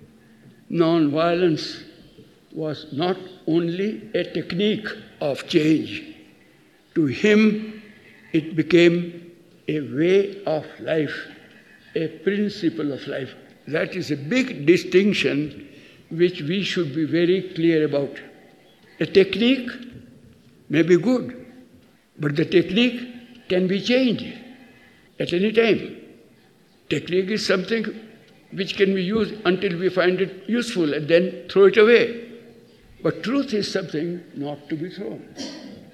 non-violence 0.68 1.82
was 2.52 2.86
not 2.92 3.16
only 3.46 4.10
a 4.14 4.24
technique 4.24 4.88
of 5.20 5.46
change. 5.46 6.02
To 6.94 7.06
him, 7.06 7.82
it 8.32 8.56
became 8.56 9.32
a 9.68 9.80
way 9.80 10.42
of 10.44 10.66
life, 10.80 11.14
a 11.94 12.08
principle 12.08 12.92
of 12.92 13.06
life. 13.06 13.34
That 13.68 13.94
is 13.94 14.10
a 14.10 14.16
big 14.16 14.66
distinction 14.66 15.68
which 16.10 16.42
we 16.42 16.62
should 16.64 16.94
be 16.94 17.04
very 17.04 17.52
clear 17.54 17.84
about. 17.84 18.18
A 18.98 19.06
technique 19.06 19.70
may 20.68 20.82
be 20.82 20.96
good, 20.96 21.46
but 22.18 22.36
the 22.36 22.44
technique 22.44 23.48
can 23.48 23.68
be 23.68 23.80
changed 23.80 24.26
at 25.18 25.32
any 25.32 25.52
time. 25.52 25.96
Technique 26.88 27.30
is 27.30 27.46
something 27.46 27.84
which 28.52 28.76
can 28.76 28.94
be 28.94 29.02
used 29.04 29.34
until 29.44 29.78
we 29.78 29.88
find 29.88 30.20
it 30.20 30.48
useful 30.48 30.92
and 30.92 31.06
then 31.06 31.44
throw 31.48 31.66
it 31.66 31.76
away. 31.76 32.29
But 33.02 33.22
truth 33.22 33.54
is 33.54 33.70
something 33.70 34.22
not 34.34 34.68
to 34.68 34.76
be 34.76 34.90
thrown. 34.90 35.34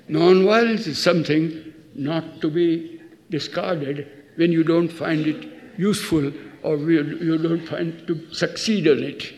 Non-violence 0.08 0.86
is 0.86 1.02
something 1.02 1.72
not 1.94 2.40
to 2.40 2.50
be 2.50 3.00
discarded 3.30 4.06
when 4.36 4.52
you 4.52 4.64
don't 4.64 4.88
find 4.88 5.26
it 5.26 5.48
useful 5.76 6.32
or 6.62 6.76
you 6.78 7.38
don't 7.38 7.66
find 7.66 8.06
to 8.06 8.32
succeed 8.32 8.88
on 8.88 9.02
it. 9.02 9.32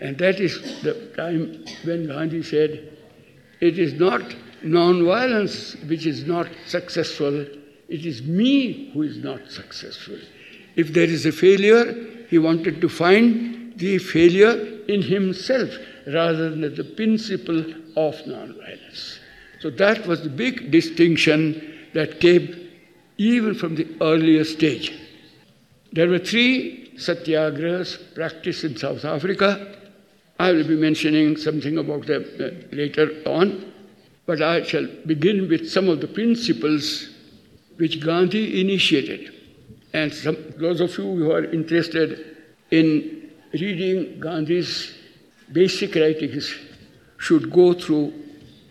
And 0.00 0.18
that 0.18 0.40
is 0.40 0.82
the 0.82 0.94
time 1.16 1.64
when 1.84 2.06
Gandhi 2.06 2.42
said, 2.42 2.96
it 3.60 3.78
is 3.78 3.94
not 3.94 4.22
non-violence 4.62 5.76
which 5.86 6.06
is 6.06 6.24
not 6.26 6.48
successful, 6.66 7.46
it 7.88 8.06
is 8.06 8.22
me 8.22 8.90
who 8.92 9.02
is 9.02 9.18
not 9.18 9.50
successful. 9.50 10.18
If 10.74 10.92
there 10.92 11.04
is 11.04 11.26
a 11.26 11.32
failure, 11.32 11.94
he 12.28 12.38
wanted 12.38 12.80
to 12.80 12.88
find 12.88 13.78
the 13.78 13.98
failure 13.98 14.82
in 14.88 15.02
himself 15.02 15.70
rather 16.06 16.50
than 16.50 16.74
the 16.74 16.84
principle 16.84 17.64
of 17.96 18.26
non-violence. 18.26 19.20
So 19.60 19.70
that 19.70 20.06
was 20.06 20.22
the 20.22 20.28
big 20.28 20.70
distinction 20.70 21.88
that 21.94 22.20
came 22.20 22.70
even 23.16 23.54
from 23.54 23.76
the 23.76 23.86
earlier 24.00 24.44
stage. 24.44 24.92
There 25.92 26.08
were 26.08 26.18
three 26.18 26.92
satyagrahas 26.96 28.14
practiced 28.14 28.64
in 28.64 28.76
South 28.76 29.04
Africa. 29.04 29.78
I 30.38 30.52
will 30.52 30.66
be 30.66 30.76
mentioning 30.76 31.36
something 31.36 31.78
about 31.78 32.06
them 32.06 32.24
uh, 32.40 32.74
later 32.74 33.10
on, 33.24 33.72
but 34.26 34.42
I 34.42 34.64
shall 34.64 34.86
begin 35.06 35.48
with 35.48 35.70
some 35.70 35.88
of 35.88 36.00
the 36.00 36.08
principles 36.08 37.08
which 37.76 38.04
Gandhi 38.04 38.60
initiated. 38.60 39.32
And 39.92 40.12
some, 40.12 40.36
those 40.56 40.80
of 40.80 40.90
you 40.98 41.04
who 41.04 41.30
are 41.30 41.44
interested 41.44 42.36
in 42.70 43.30
reading 43.52 44.18
Gandhi's 44.18 44.92
basic 45.54 45.94
writings 45.94 46.54
should 47.18 47.50
go 47.50 47.72
through 47.72 48.12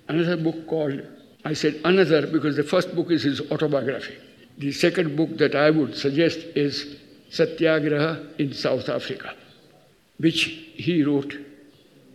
another 0.09 0.37
book 0.37 0.67
called, 0.67 1.01
I 1.45 1.53
said 1.53 1.79
another 1.83 2.27
because 2.27 2.55
the 2.55 2.63
first 2.63 2.93
book 2.95 3.09
is 3.09 3.23
his 3.23 3.39
autobiography. 3.51 4.15
The 4.57 4.71
second 4.71 5.15
book 5.15 5.37
that 5.37 5.55
I 5.55 5.69
would 5.71 5.95
suggest 5.95 6.39
is 6.55 6.97
Satyagraha 7.29 8.27
in 8.37 8.53
South 8.53 8.89
Africa, 8.89 9.33
which 10.17 10.43
he 10.75 11.03
wrote. 11.03 11.35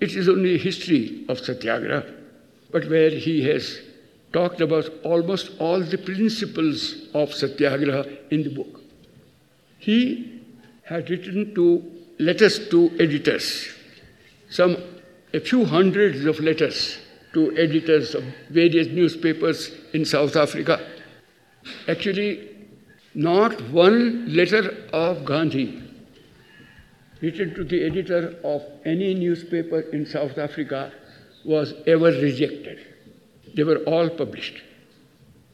It 0.01 0.15
is 0.15 0.29
only 0.29 0.55
a 0.55 0.59
history 0.59 1.25
of 1.29 1.41
Satyagraha, 1.41 2.15
but 2.71 2.89
where 2.89 3.11
he 3.11 3.43
has 3.49 3.81
talked 4.33 4.61
about 4.61 4.89
almost 5.03 5.51
all 5.59 5.81
the 5.81 5.99
principles 5.99 7.09
of 7.15 7.35
Satyagraha 7.35 8.05
in 8.31 8.45
the 8.45 8.51
book. 8.51 8.81
He 9.79 10.43
had 10.85 11.11
written 11.11 11.55
to 11.55 11.83
letters 12.19 12.69
to 12.69 12.91
editors, 13.01 13.75
some 14.51 14.77
a 15.35 15.41
few 15.41 15.65
hundreds 15.65 16.25
of 16.25 16.41
letters 16.41 16.99
to 17.35 17.57
editors 17.57 18.15
of 18.15 18.25
various 18.51 18.89
newspapers 18.89 19.71
in 19.93 20.05
South 20.05 20.37
Africa. 20.37 20.81
Actually, 21.87 22.49
not 23.15 23.61
one 23.71 24.35
letter 24.35 24.89
of 24.93 25.25
Gandhi 25.25 25.83
written 27.21 27.55
to 27.55 27.65
the 27.65 27.85
editor 27.85 28.37
of 28.45 28.63
any 28.85 29.13
newspaper 29.15 29.81
in 29.81 30.07
South 30.07 30.39
Africa 30.39 30.93
was 31.45 31.75
ever 31.87 32.11
rejected. 32.13 32.87
They 33.55 33.65
were 33.65 33.79
all 33.79 34.09
published. 34.09 34.63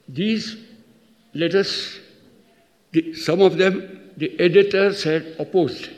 These 0.08 0.56
letters, 1.32 2.00
the, 2.92 3.14
some 3.14 3.40
of 3.40 3.56
them 3.56 4.12
the 4.16 4.38
editors 4.38 5.02
had 5.02 5.36
opposed. 5.38 5.88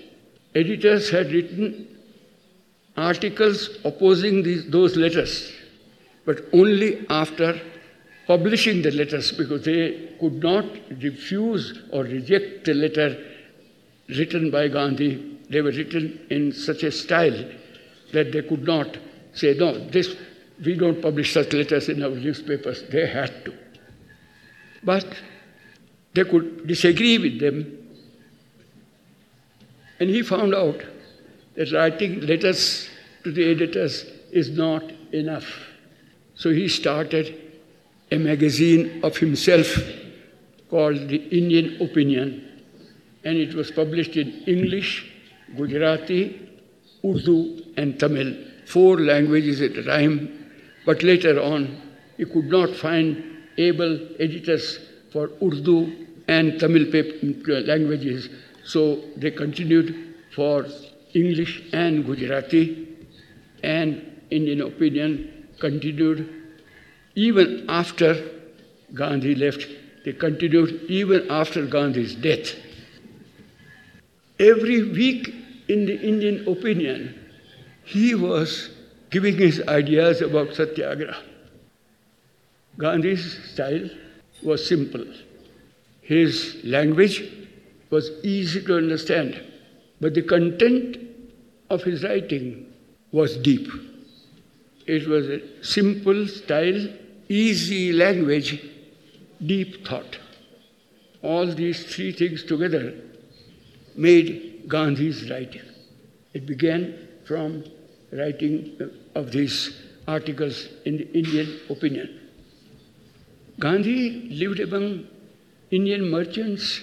Editors 0.55 1.11
had 1.11 1.33
written 1.33 1.96
articles 2.97 3.79
opposing 3.85 4.43
these, 4.43 4.69
those 4.71 4.97
letters, 4.97 5.53
but 6.25 6.41
only 6.53 7.07
after 7.09 7.61
publishing 8.27 8.83
the 8.83 8.91
letters 8.91 9.33
because 9.33 9.65
they 9.65 10.15
could 10.19 10.43
not 10.43 10.65
refuse 11.03 11.83
or 11.93 12.03
reject 12.05 12.65
the 12.65 12.75
letter 12.75 13.17
written 14.09 14.51
by 14.51 14.69
Gandhi. 14.69 15.39
They 15.49 15.61
were 15.61 15.71
written 15.71 16.27
in 16.31 16.53
such 16.53 16.83
a 16.83 16.91
style 16.91 17.49
that 18.13 18.33
they 18.33 18.43
could 18.43 18.65
not 18.65 18.97
say, 19.33 19.55
no, 19.55 19.79
this, 19.91 20.17
we 20.65 20.75
don't 20.75 21.01
publish 21.01 21.33
such 21.33 21.53
letters 21.53 21.89
in 21.89 22.03
our 22.03 22.11
newspapers. 22.11 22.83
They 22.91 23.07
had 23.07 23.45
to. 23.45 23.55
But 24.83 25.07
they 26.15 26.25
could 26.25 26.67
disagree 26.67 27.19
with 27.19 27.39
them 27.39 27.87
and 29.99 30.11
he 30.11 30.23
found 30.23 30.55
out 30.55 30.83
that 31.57 31.73
writing 31.73 32.21
letters 32.21 32.89
to 33.25 33.33
the 33.33 33.51
editors 33.51 34.05
is 34.31 34.51
not 34.51 34.83
enough. 35.13 35.47
So 36.35 36.51
he 36.51 36.69
started 36.69 37.35
a 38.13 38.19
magazine 38.19 39.01
of 39.03 39.17
himself 39.17 39.77
called 40.69 41.09
The 41.09 41.17
Indian 41.17 41.81
Opinion, 41.81 42.63
and 43.25 43.37
it 43.37 43.55
was 43.55 43.71
published 43.71 44.17
in 44.17 44.45
English, 44.47 45.11
Gujarati, 45.57 46.49
Urdu, 47.05 47.63
and 47.77 47.99
Tamil, 47.99 48.35
four 48.67 49.01
languages 49.01 49.61
at 49.63 49.73
a 49.73 49.83
time. 49.83 50.51
But 50.85 51.03
later 51.03 51.41
on, 51.41 51.81
he 52.17 52.25
could 52.25 52.47
not 52.47 52.71
find 52.71 53.23
able 53.59 53.99
editors 54.21 54.79
for 55.13 55.31
Urdu 55.43 56.07
and 56.29 56.61
Tamil 56.61 56.87
languages, 57.47 58.29
so 58.65 59.01
they 59.17 59.31
continued 59.31 60.15
for 60.35 60.67
English 61.17 61.63
and 61.73 62.05
Gujarati, 62.05 62.65
and 63.63 64.03
Indian 64.31 64.61
opinion 64.63 65.49
continued 65.59 66.29
even 67.15 67.65
after 67.69 68.13
Gandhi 68.95 69.35
left. 69.35 69.67
They 70.05 70.13
continued 70.13 70.83
even 70.89 71.31
after 71.31 71.67
Gandhi's 71.67 72.15
death. 72.15 72.55
Every 74.39 74.83
week 74.83 75.35
in 75.69 75.87
the 75.87 75.99
Indian 76.01 76.47
opinion, 76.47 77.15
he 77.85 78.15
was 78.15 78.71
giving 79.11 79.37
his 79.37 79.63
ideas 79.67 80.21
about 80.21 80.55
Satyagraha. 80.55 81.23
Gandhi's 82.79 83.25
style 83.53 83.89
was 84.43 84.67
simple. 84.67 85.05
His 86.03 86.59
language 86.63 87.25
was 87.91 88.11
easy 88.23 88.63
to 88.65 88.77
understand, 88.77 89.41
but 90.01 90.15
the 90.15 90.23
content 90.23 91.06
of 91.71 91.83
his 91.83 92.03
writing 92.03 92.73
was 93.13 93.37
deep. 93.37 93.69
It 94.87 95.09
was 95.09 95.29
a 95.29 95.41
simple 95.65 96.27
style, 96.29 96.89
easy 97.29 97.93
language, 97.93 98.63
deep 99.45 99.87
thought. 99.87 100.19
All 101.23 101.47
these 101.47 101.85
three 101.95 102.13
things 102.13 102.45
together 102.45 102.95
made 103.97 104.69
Gandhi's 104.69 105.31
writing. 105.31 105.63
It 106.35 106.47
began 106.47 107.09
from 107.25 107.65
writing 108.13 108.79
of 109.15 109.33
these 109.33 109.77
articles 110.07 110.69
in 110.85 110.99
the 110.99 111.13
Indian 111.13 111.61
opinion. 111.69 112.21
Gandhi 113.59 114.29
lived 114.31 114.61
among 114.61 115.07
Indian 115.71 116.11
merchants 116.11 116.81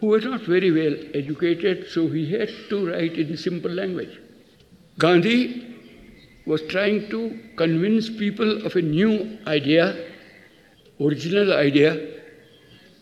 who 0.00 0.08
was 0.08 0.24
not 0.24 0.42
very 0.42 0.70
well 0.70 0.94
educated, 1.14 1.88
so 1.90 2.08
he 2.08 2.30
had 2.30 2.50
to 2.68 2.90
write 2.90 3.14
in 3.14 3.36
simple 3.36 3.70
language. 3.70 4.18
Gandhi 4.98 5.76
was 6.46 6.62
trying 6.62 7.08
to 7.10 7.38
convince 7.56 8.08
people 8.08 8.64
of 8.64 8.76
a 8.76 8.82
new 8.82 9.38
idea, 9.46 9.96
original 11.00 11.52
idea. 11.52 12.20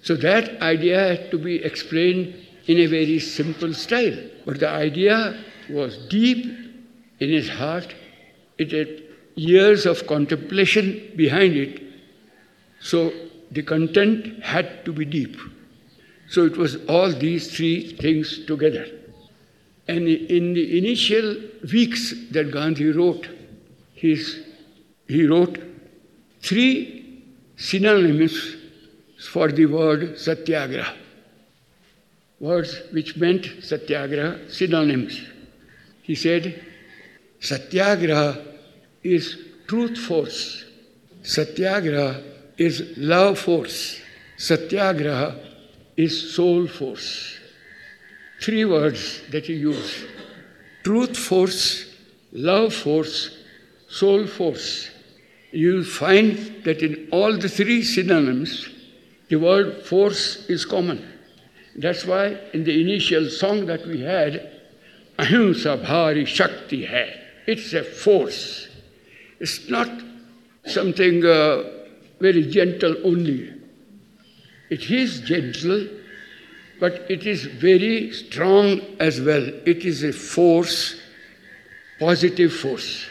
So 0.02 0.16
that 0.16 0.60
idea 0.62 0.98
had 1.16 1.30
to 1.30 1.38
be 1.38 1.56
explained 1.64 2.34
in 2.66 2.78
a 2.78 2.86
very 2.86 3.18
simple 3.18 3.72
style. 3.74 4.16
But 4.44 4.60
the 4.60 4.68
idea 4.68 5.42
was 5.70 5.96
deep 6.08 6.44
in 7.20 7.30
his 7.30 7.48
heart. 7.48 7.94
It 8.58 8.72
had 8.72 9.02
years 9.34 9.86
of 9.86 10.06
contemplation 10.06 11.12
behind 11.16 11.56
it. 11.56 11.82
So 12.80 13.12
the 13.50 13.62
content 13.62 14.42
had 14.42 14.84
to 14.84 14.92
be 14.92 15.04
deep. 15.04 15.36
So 16.28 16.44
it 16.44 16.56
was 16.56 16.76
all 16.86 17.12
these 17.12 17.54
three 17.56 17.96
things 17.96 18.44
together. 18.46 18.86
And 19.88 20.08
in 20.08 20.54
the 20.54 20.78
initial 20.78 21.36
weeks 21.72 22.14
that 22.32 22.50
Gandhi 22.50 22.90
wrote, 22.90 23.28
his, 23.94 24.44
he 25.06 25.26
wrote 25.26 25.58
three 26.42 27.22
synonyms 27.56 28.56
for 29.30 29.52
the 29.52 29.66
word 29.66 30.18
satyagraha. 30.18 30.94
Words 32.40 32.82
which 32.90 33.16
meant 33.16 33.46
satyagraha, 33.62 34.50
synonyms. 34.50 35.20
He 36.02 36.14
said, 36.14 36.64
Satyagraha 37.40 38.38
is 39.02 39.38
truth 39.66 39.98
force. 39.98 40.64
Satyagraha 41.22 42.22
is 42.58 42.94
love 42.96 43.38
force. 43.38 44.00
Satyagraha 44.36 45.38
is 45.96 46.34
soul 46.34 46.66
force. 46.66 47.38
Three 48.40 48.64
words 48.64 49.22
that 49.30 49.48
you 49.48 49.56
use 49.56 50.04
truth 50.84 51.16
force, 51.16 51.92
love 52.32 52.72
force, 52.72 53.36
soul 53.88 54.26
force. 54.26 54.88
You 55.50 55.82
find 55.82 56.62
that 56.64 56.80
in 56.80 57.08
all 57.10 57.36
the 57.36 57.48
three 57.48 57.82
synonyms, 57.82 58.68
the 59.28 59.36
word 59.36 59.82
force 59.84 60.46
is 60.48 60.64
common. 60.64 61.04
That's 61.74 62.04
why 62.04 62.38
in 62.52 62.62
the 62.62 62.80
initial 62.80 63.28
song 63.30 63.66
that 63.66 63.84
we 63.84 64.00
had, 64.02 64.48
Ahimsa 65.18 65.76
Bhari 65.78 66.24
Shakti 66.24 66.84
Hai. 66.86 67.14
It's 67.46 67.72
a 67.72 67.82
force. 67.82 68.68
It's 69.40 69.68
not 69.68 69.88
something 70.66 71.24
uh, 71.24 71.64
very 72.20 72.46
gentle 72.46 72.96
only. 73.04 73.55
It 74.68 74.90
is 74.90 75.20
gentle, 75.20 75.88
but 76.80 77.06
it 77.08 77.26
is 77.26 77.44
very 77.44 78.12
strong 78.12 78.80
as 78.98 79.20
well. 79.20 79.46
It 79.64 79.84
is 79.84 80.02
a 80.02 80.12
force, 80.12 81.00
positive 81.98 82.52
force. 82.52 83.06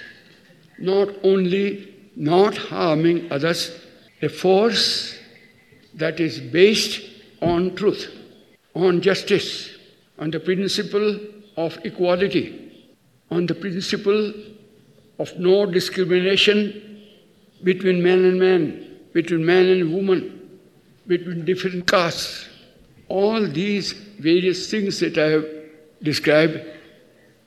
Not 0.77 1.09
only 1.23 1.95
not 2.15 2.57
harming 2.57 3.31
others, 3.31 3.71
a 4.21 4.29
force 4.29 5.17
that 5.93 6.19
is 6.19 6.39
based 6.39 7.01
on 7.41 7.75
truth, 7.75 8.13
on 8.73 9.01
justice, 9.01 9.75
on 10.19 10.31
the 10.31 10.39
principle 10.39 11.19
of 11.57 11.77
equality, 11.85 12.87
on 13.31 13.45
the 13.45 13.55
principle 13.55 14.33
of 15.19 15.37
no 15.39 15.65
discrimination 15.65 17.01
between 17.63 18.03
man 18.03 18.25
and 18.25 18.39
man, 18.39 18.97
between 19.13 19.45
man 19.45 19.65
and 19.65 19.93
woman, 19.93 20.44
between 21.07 21.45
different 21.45 21.87
castes. 21.87 22.47
All 23.07 23.47
these 23.47 23.91
various 23.91 24.69
things 24.69 24.99
that 24.99 25.17
I 25.17 25.29
have 25.29 25.45
described 26.01 26.59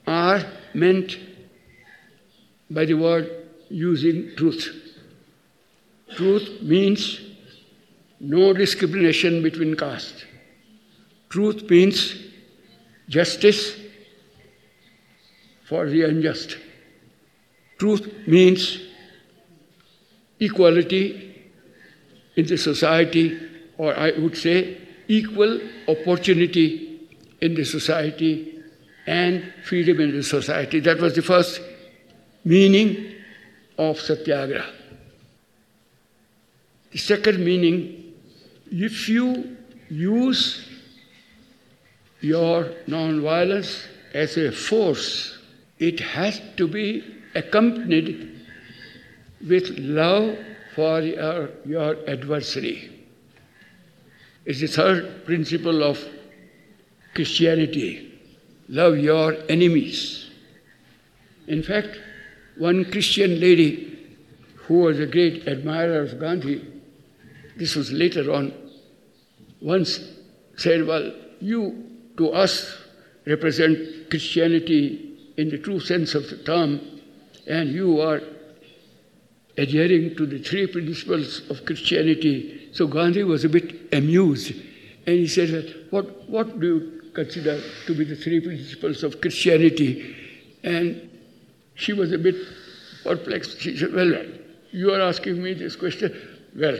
are 0.07 0.43
meant 0.75 1.19
by 2.71 2.85
the 2.85 2.95
word 2.95 3.49
using 3.69 4.35
truth. 4.37 4.69
Truth 6.17 6.63
means 6.63 7.21
no 8.21 8.53
discrimination 8.53 9.43
between 9.43 9.77
castes. 9.77 10.25
Truth 11.29 11.69
means 11.69 12.17
justice 13.09 13.77
for 15.69 15.87
the 15.87 16.03
unjust. 16.03 16.57
Truth 17.79 18.27
means 18.27 18.81
equality 20.41 21.51
in 22.37 22.47
the 22.47 22.57
society, 22.57 23.39
or 23.79 23.97
I 23.97 24.11
would 24.19 24.37
say 24.37 24.77
equal 25.07 25.61
opportunity 25.87 27.09
in 27.41 27.55
the 27.55 27.65
society 27.65 28.61
and 29.07 29.53
freedom 29.65 30.01
in 30.01 30.13
the 30.15 30.23
society. 30.23 30.81
That 30.81 31.01
was 31.01 31.15
the 31.15 31.23
first 31.23 31.63
meaning 32.45 33.15
of 33.79 33.99
satyagraha. 33.99 34.73
The 36.93 36.99
second 36.99 37.45
meaning, 37.45 38.15
if 38.71 39.09
you 39.09 39.57
use 39.89 40.69
your 42.21 42.73
non-violence 42.87 43.87
as 44.13 44.37
a 44.37 44.51
force, 44.51 45.39
it 45.79 46.01
has 46.01 46.41
to 46.57 46.67
be 46.67 47.05
accompanied 47.35 48.41
with 49.47 49.79
love 49.79 50.37
for 50.75 51.01
your, 51.01 51.51
your 51.65 51.97
adversary. 52.09 52.98
It's 54.49 54.61
the 54.61 54.67
third 54.67 55.27
principle 55.27 55.83
of 55.83 56.03
Christianity 57.15 58.19
love 58.71 58.97
your 58.97 59.37
enemies. 59.51 60.31
In 61.47 61.63
fact, 61.63 61.99
one 62.57 62.91
Christian 62.91 63.41
lady 63.41 64.09
who 64.57 64.79
was 64.79 65.01
a 65.01 65.07
great 65.07 65.47
admirer 65.47 66.01
of 66.01 66.19
Gandhi, 66.19 66.67
this 67.59 67.77
was 67.77 67.93
later 67.93 68.33
on, 68.33 68.55
once 69.61 70.01
said, 70.57 70.87
Well, 70.87 71.13
you 71.41 71.85
to 72.17 72.31
us 72.31 72.75
represent 73.27 74.09
Christianity 74.09 75.35
in 75.37 75.51
the 75.51 75.59
true 75.59 75.79
sense 75.79 76.15
of 76.15 76.31
the 76.31 76.39
term, 76.39 76.81
and 77.47 77.69
you 77.69 78.01
are 78.01 78.23
adhering 79.59 80.17
to 80.17 80.25
the 80.25 80.39
three 80.39 80.67
principles 80.67 81.43
of 81.51 81.65
Christianity. 81.67 82.71
So 82.73 82.87
Gandhi 82.87 83.25
was 83.25 83.45
a 83.45 83.49
bit 83.49 83.93
amused, 83.93 84.53
and 85.07 85.17
he 85.17 85.27
said, 85.27 85.87
What, 85.91 86.29
what 86.29 86.61
do 86.61 86.67
you 86.67 87.13
consider 87.13 87.61
to 87.87 87.95
be 87.95 88.05
the 88.05 88.17
three 88.17 88.41
principles 88.41 89.03
of 89.03 89.21
Christianity? 89.21 90.17
And 90.63 91.11
she 91.75 91.93
was 91.93 92.13
a 92.13 92.19
bit 92.19 92.37
perplexed. 93.03 93.61
She 93.61 93.77
said, 93.77 93.93
Well, 93.93 94.25
you 94.71 94.95
are 94.95 95.01
asking 95.01 95.43
me 95.43 95.55
this 95.55 95.77
question. 95.77 96.15
Well, 96.55 96.79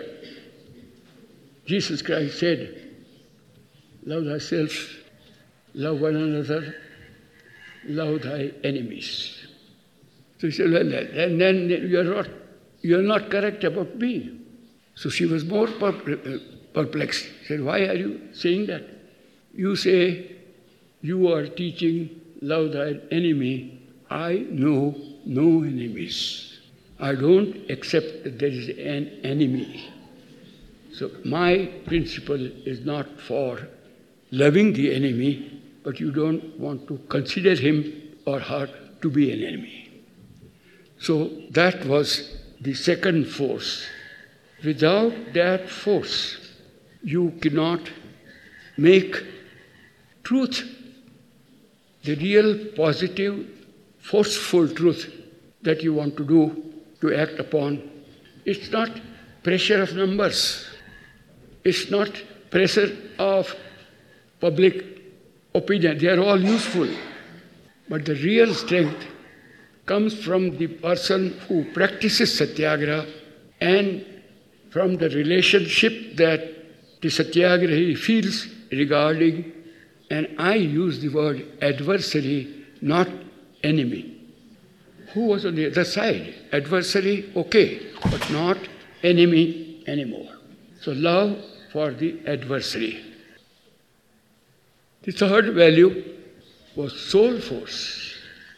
Jesus 1.67 2.01
Christ 2.01 2.39
said, 2.39 2.85
Love 4.05 4.25
thyself, 4.25 4.73
love 5.75 6.01
one 6.01 6.17
another, 6.17 6.75
love 7.85 8.23
thy 8.23 8.53
enemies. 8.65 9.47
So 10.39 10.47
he 10.47 10.53
said, 10.53 10.71
Well, 10.71 10.93
and 10.93 11.41
then 11.41 11.69
you 11.69 11.99
are 11.99 12.05
not, 12.05 12.29
you 12.81 12.99
are 12.99 13.03
not 13.03 13.31
correct 13.31 13.65
about 13.65 13.97
me. 13.97 14.41
So 14.95 15.09
she 15.09 15.27
was 15.27 15.45
more 15.45 15.69
uh, 15.69 15.93
perplexed. 16.75 17.25
She 17.41 17.47
said, 17.47 17.65
Why 17.65 17.81
are 17.87 17.95
you 17.95 18.29
saying 18.33 18.67
that? 18.67 18.85
You 19.55 19.77
say 19.77 20.33
you 21.01 21.33
are 21.33 21.47
teaching 21.47 22.21
love 22.41 22.73
thy 22.73 22.97
enemy. 23.11 23.81
I 24.11 24.47
know 24.51 24.97
no 25.25 25.63
enemies. 25.63 26.59
I 26.99 27.15
don't 27.15 27.71
accept 27.71 28.25
that 28.25 28.39
there 28.39 28.49
is 28.49 28.69
an 28.69 29.21
enemy. 29.23 29.89
So 30.93 31.11
my 31.25 31.71
principle 31.87 32.45
is 32.67 32.85
not 32.85 33.21
for 33.21 33.69
loving 34.33 34.73
the 34.73 34.95
enemy, 34.95 35.63
but 35.85 36.01
you 36.01 36.11
don't 36.11 36.59
want 36.59 36.89
to 36.89 36.99
consider 37.09 37.55
him 37.55 38.17
or 38.27 38.41
her 38.41 38.69
to 39.03 39.11
be 39.11 39.31
an 39.31 39.45
enemy. 39.45 40.03
So 40.99 41.31
that 41.51 41.85
was 41.85 42.38
the 42.61 42.75
second 42.75 43.27
force. 43.27 43.87
Without 44.65 45.13
that 45.35 45.69
force, 45.69 46.37
you 47.03 47.33
cannot 47.41 47.81
make 48.77 49.17
truth 50.25 50.65
the 52.05 52.15
real 52.17 52.67
positive, 52.77 53.47
forceful 53.99 54.69
truth 54.69 55.13
that 55.63 55.83
you 55.83 55.95
want 55.95 56.17
to 56.17 56.25
do, 56.25 56.65
to 57.01 57.15
act 57.15 57.39
upon. 57.39 57.89
It's 58.45 58.71
not 58.71 58.91
pressure 59.43 59.83
of 59.83 59.95
numbers. 59.95 60.67
It's 61.65 61.91
not 61.91 62.11
pressure 62.51 62.97
of 63.19 63.55
public 64.41 64.85
opinion. 65.55 65.99
They 65.99 66.09
are 66.09 66.21
all 66.21 66.41
useful. 66.41 66.89
But 67.89 68.05
the 68.05 68.15
real 68.15 68.55
strength 68.55 69.07
comes 69.89 70.23
from 70.25 70.57
the 70.59 70.67
person 70.67 71.31
who 71.49 71.65
practices 71.73 72.37
satyagraha 72.39 73.07
and 73.61 74.05
from 74.71 74.97
the 74.97 75.09
relationship 75.11 76.17
that 76.17 76.41
the 77.01 77.09
satyagrahi 77.09 77.97
feels 77.97 78.47
regarding, 78.71 79.53
and 80.11 80.29
I 80.39 80.55
use 80.55 81.01
the 81.01 81.09
word 81.09 81.45
adversary, 81.63 82.67
not 82.81 83.09
enemy. 83.65 84.15
who 85.15 85.27
was 85.27 85.47
on 85.47 85.55
the 85.55 85.67
other 85.67 85.85
side. 85.85 86.35
Adversary, 86.53 87.33
okay, 87.35 87.81
but 88.11 88.31
not 88.31 88.59
enemy 89.03 89.83
anymore. 89.87 90.33
So, 90.81 90.93
love 90.93 91.39
for 91.73 91.93
the 91.93 92.21
adversary. 92.27 93.05
The 95.03 95.13
third 95.13 95.55
value 95.55 96.05
was 96.77 96.99
soul 97.01 97.41
force. 97.41 98.08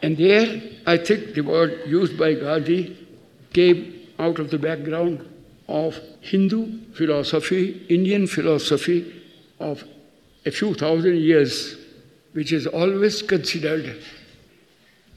And 0.02 0.16
there, 0.16 0.62
I 0.86 0.96
think 0.96 1.34
the 1.34 1.42
word 1.42 1.82
used 1.86 2.18
by 2.18 2.34
Gandhi 2.34 2.96
came 3.52 4.08
out 4.18 4.38
of 4.38 4.50
the 4.50 4.58
background 4.58 5.28
of 5.68 5.98
Hindu 6.20 6.92
philosophy, 6.94 7.86
Indian 7.88 8.26
philosophy 8.26 9.22
of 9.58 9.84
a 10.46 10.50
few 10.50 10.74
thousand 10.74 11.16
years, 11.16 11.76
which 12.32 12.52
is 12.52 12.66
always 12.66 13.22
considered 13.22 14.02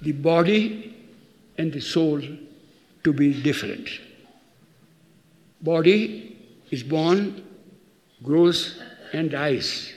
the 0.02 0.12
body 0.12 0.96
and 1.58 1.72
the 1.72 1.80
soul 1.82 2.22
to 3.04 3.14
be 3.14 3.42
different. 3.42 3.90
Body 5.62 6.38
is 6.72 6.84
born, 6.84 7.46
grows, 8.22 8.82
and 9.14 9.32
dies. 9.32 9.94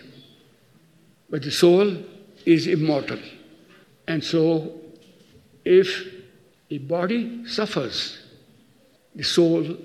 But 1.29 1.42
the 1.42 1.51
soul 1.51 1.96
is 2.44 2.66
immortal. 2.66 3.18
And 4.09 4.23
so, 4.23 4.73
if 5.64 6.14
the 6.69 6.79
body 6.79 7.47
suffers, 7.47 8.19
the 9.14 9.25
soul 9.25 9.77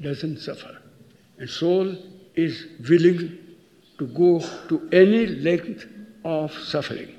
doesn't 0.00 0.38
suffer. 0.38 0.78
And 1.38 1.48
soul 1.48 1.96
is 2.34 2.66
willing 2.88 3.38
to 3.98 4.06
go 4.06 4.40
to 4.68 4.88
any 4.92 5.26
length 5.26 5.86
of 6.24 6.52
suffering. 6.52 7.16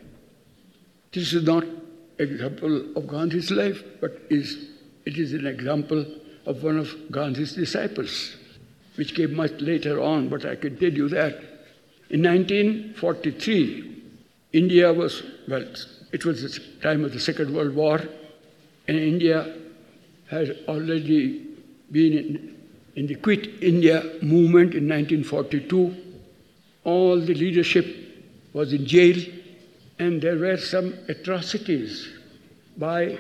This 1.12 1.34
is 1.34 1.44
not 1.44 1.64
an 1.64 1.80
example 2.20 2.98
of 2.98 3.08
Gandhi's 3.08 3.52
life, 3.52 3.84
but 4.02 4.22
is, 4.30 4.70
it 5.06 5.18
is 5.18 5.34
an 5.34 5.48
example 5.48 6.06
of 6.46 6.64
one 6.64 6.78
of 6.78 6.94
Gandhi's 7.12 7.54
disciples, 7.54 8.36
which 8.96 9.16
came 9.16 9.36
much 9.36 9.54
later 9.60 10.02
on, 10.02 10.30
but 10.30 10.46
I 10.46 10.56
can 10.56 10.78
tell 10.78 10.92
you 10.92 11.10
that. 11.10 11.36
In 12.10 12.24
1943, 12.24 14.04
India 14.54 14.94
was, 14.94 15.24
well, 15.48 15.66
it 16.12 16.26
was 16.26 16.42
the 16.42 16.60
time 16.82 17.04
of 17.04 17.14
the 17.14 17.20
Second 17.20 17.54
World 17.54 17.76
War, 17.76 18.02
and 18.88 18.98
India 18.98 19.56
had 20.30 20.58
already 20.68 21.46
been 21.92 22.14
in, 22.14 22.56
in 22.96 23.08
the 23.08 23.16
Quit 23.16 23.62
India 23.62 24.02
movement 24.22 24.74
in 24.74 24.88
1942. 24.88 25.96
All 26.84 27.20
the 27.20 27.34
leadership 27.34 27.86
was 28.54 28.74
in 28.74 28.86
jail, 28.86 29.18
and 30.00 30.22
there 30.22 30.38
were 30.38 30.58
some 30.58 30.94
atrocities 31.08 32.08
by 32.78 33.18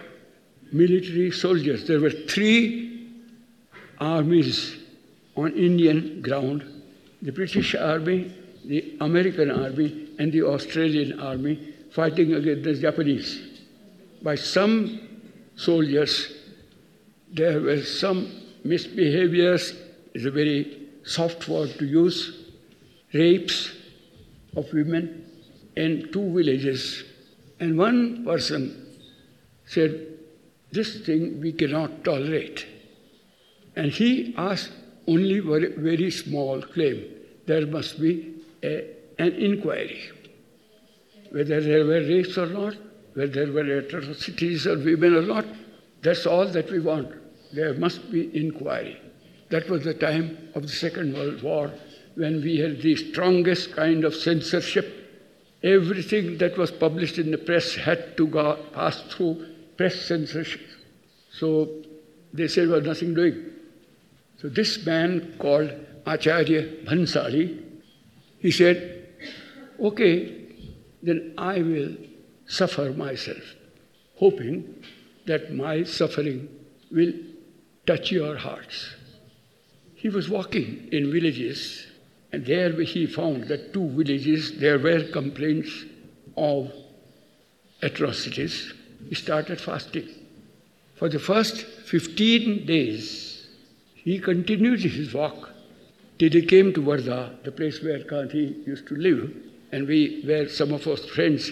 military 0.71 1.31
soldiers. 1.31 1.87
There 1.87 1.99
were 1.99 2.11
three 2.11 3.09
armies 3.99 4.75
on 5.35 5.53
Indian 5.53 6.21
ground 6.21 6.63
the 7.21 7.31
British 7.31 7.73
Army, 7.73 8.31
the 8.65 8.95
American 9.01 9.49
Army, 9.49 10.09
and 10.19 10.31
the 10.31 10.43
Australian 10.43 11.19
Army 11.19 11.73
fighting 11.97 12.35
against 12.35 12.63
the 12.63 12.75
Japanese. 12.75 13.29
By 14.21 14.35
some 14.35 14.75
soldiers, 15.55 16.13
there 17.33 17.59
were 17.59 17.81
some 17.81 18.19
misbehaviors, 18.63 19.75
is 20.13 20.25
a 20.25 20.31
very 20.31 20.89
soft 21.03 21.47
word 21.49 21.71
to 21.79 21.85
use, 21.85 22.19
rapes 23.13 23.71
of 24.55 24.71
women 24.73 25.25
in 25.75 26.09
two 26.13 26.27
villages. 26.35 27.03
And 27.59 27.79
one 27.79 28.23
person 28.23 28.61
said, 29.65 29.91
This 30.71 31.03
thing 31.03 31.41
we 31.41 31.51
cannot 31.53 32.03
tolerate. 32.03 32.67
And 33.75 33.91
he 33.91 34.35
asked 34.37 34.71
only 35.07 35.39
very, 35.39 35.73
very 35.73 36.11
small 36.11 36.61
claim. 36.61 37.03
There 37.47 37.65
must 37.65 37.99
be 37.99 38.35
a, 38.63 38.85
an 39.17 39.33
inquiry. 39.33 40.11
Whether 41.31 41.61
there 41.61 41.85
were 41.85 42.01
rapes 42.01 42.37
or 42.37 42.47
not, 42.47 42.75
whether 43.13 43.45
there 43.45 43.51
were 43.51 43.79
atrocities 43.79 44.65
of 44.65 44.83
women 44.83 45.15
or 45.15 45.21
not, 45.21 45.45
that's 46.01 46.25
all 46.25 46.47
that 46.47 46.71
we 46.71 46.79
want. 46.79 47.11
There 47.53 47.73
must 47.73 48.11
be 48.11 48.35
inquiry. 48.37 48.99
That 49.49 49.69
was 49.69 49.83
the 49.83 49.93
time 49.93 50.49
of 50.55 50.63
the 50.63 50.67
Second 50.67 51.13
World 51.13 51.41
War 51.41 51.71
when 52.15 52.41
we 52.41 52.57
had 52.57 52.81
the 52.81 52.95
strongest 52.95 53.75
kind 53.75 54.03
of 54.03 54.15
censorship. 54.15 54.93
Everything 55.63 56.37
that 56.37 56.57
was 56.57 56.71
published 56.71 57.17
in 57.17 57.31
the 57.31 57.37
press 57.37 57.75
had 57.75 58.17
to 58.17 58.27
go, 58.27 58.57
pass 58.73 59.01
through 59.09 59.45
press 59.77 59.95
censorship. 60.01 60.61
So 61.31 61.69
they 62.33 62.47
said, 62.47 62.69
well, 62.69 62.81
nothing 62.81 63.13
doing. 63.13 63.45
So 64.41 64.49
this 64.49 64.85
man 64.85 65.35
called 65.39 65.71
Acharya 66.05 66.83
Bhansali, 66.85 67.63
he 68.39 68.51
said, 68.51 69.07
okay, 69.79 70.46
then 71.01 71.33
I 71.37 71.61
will 71.61 71.95
suffer 72.45 72.91
myself, 72.91 73.55
hoping 74.15 74.83
that 75.25 75.53
my 75.53 75.83
suffering 75.83 76.49
will 76.91 77.13
touch 77.85 78.11
your 78.11 78.37
hearts. 78.37 78.95
He 79.95 80.09
was 80.09 80.29
walking 80.29 80.89
in 80.91 81.11
villages, 81.11 81.87
and 82.31 82.45
there 82.45 82.71
he 82.81 83.05
found 83.07 83.47
that 83.47 83.73
two 83.73 83.89
villages 83.89 84.57
there 84.59 84.79
were 84.79 85.03
complaints 85.03 85.85
of 86.35 86.71
atrocities. 87.81 88.73
He 89.09 89.15
started 89.15 89.59
fasting. 89.59 90.07
For 90.95 91.09
the 91.09 91.19
first 91.19 91.61
15 91.61 92.65
days, 92.65 93.47
he 93.95 94.19
continued 94.19 94.81
his 94.81 95.13
walk 95.13 95.51
till 96.17 96.31
he 96.31 96.45
came 96.45 96.73
to 96.73 96.81
Wardha, 96.81 97.43
the 97.43 97.51
place 97.51 97.83
where 97.83 97.99
Gandhi 97.99 98.63
used 98.65 98.87
to 98.87 98.95
live, 98.95 99.31
and 99.71 99.87
we, 99.87 100.21
where 100.25 100.47
some 100.49 100.71
of 100.71 100.87
our 100.87 100.97
friends 100.97 101.51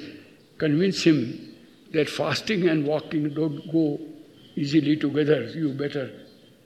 convinced 0.58 1.04
him 1.04 1.56
that 1.94 2.10
fasting 2.10 2.68
and 2.68 2.86
walking 2.86 3.34
don't 3.34 3.72
go 3.72 4.00
easily 4.56 4.96
together. 4.96 5.44
You 5.46 5.74
better 5.74 6.12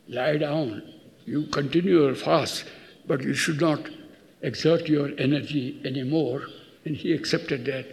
lie 0.08 0.38
down. 0.38 0.84
You 1.26 1.48
continue 1.48 2.02
your 2.02 2.16
fast, 2.16 2.66
but 3.08 3.22
you 3.24 3.34
should 3.34 3.62
not 3.62 3.80
exert 4.42 4.88
your 4.88 5.10
energy 5.18 5.82
anymore. 5.86 6.44
And 6.86 6.96
he 6.96 7.14
accepted 7.14 7.66
that. 7.66 7.86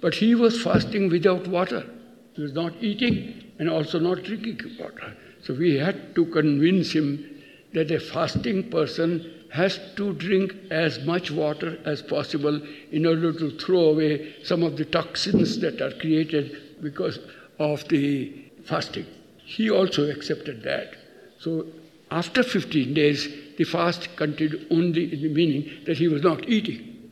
But 0.00 0.14
he 0.14 0.34
was 0.34 0.62
fasting 0.62 1.10
without 1.10 1.46
water. 1.46 1.88
He 2.34 2.42
was 2.42 2.52
not 2.52 2.74
eating 2.80 3.44
and 3.58 3.70
also 3.70 3.98
not 3.98 4.24
drinking 4.24 4.76
water. 4.78 5.16
So 5.42 5.54
we 5.54 5.76
had 5.76 6.14
to 6.14 6.26
convince 6.26 6.92
him 6.92 7.42
that 7.74 7.90
a 7.90 8.00
fasting 8.00 8.70
person 8.70 9.41
has 9.52 9.78
to 9.96 10.14
drink 10.14 10.54
as 10.70 11.04
much 11.04 11.30
water 11.30 11.78
as 11.84 12.00
possible 12.00 12.58
in 12.90 13.04
order 13.04 13.34
to 13.34 13.50
throw 13.58 13.90
away 13.90 14.34
some 14.42 14.62
of 14.62 14.78
the 14.78 14.84
toxins 14.86 15.60
that 15.60 15.78
are 15.82 15.92
created 16.00 16.56
because 16.80 17.18
of 17.58 17.86
the 17.88 18.32
fasting. 18.64 19.04
He 19.44 19.70
also 19.70 20.10
accepted 20.10 20.62
that. 20.62 20.96
So 21.38 21.66
after 22.10 22.42
15 22.42 22.94
days, 22.94 23.28
the 23.58 23.64
fast 23.64 24.16
continued 24.16 24.68
only 24.70 25.12
in 25.12 25.20
the 25.20 25.28
meaning 25.28 25.70
that 25.84 25.98
he 25.98 26.08
was 26.08 26.22
not 26.22 26.48
eating. 26.48 27.10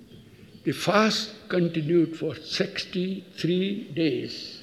The 0.64 0.72
fast 0.72 1.34
continued 1.50 2.16
for 2.16 2.34
63 2.34 3.92
days 3.94 4.62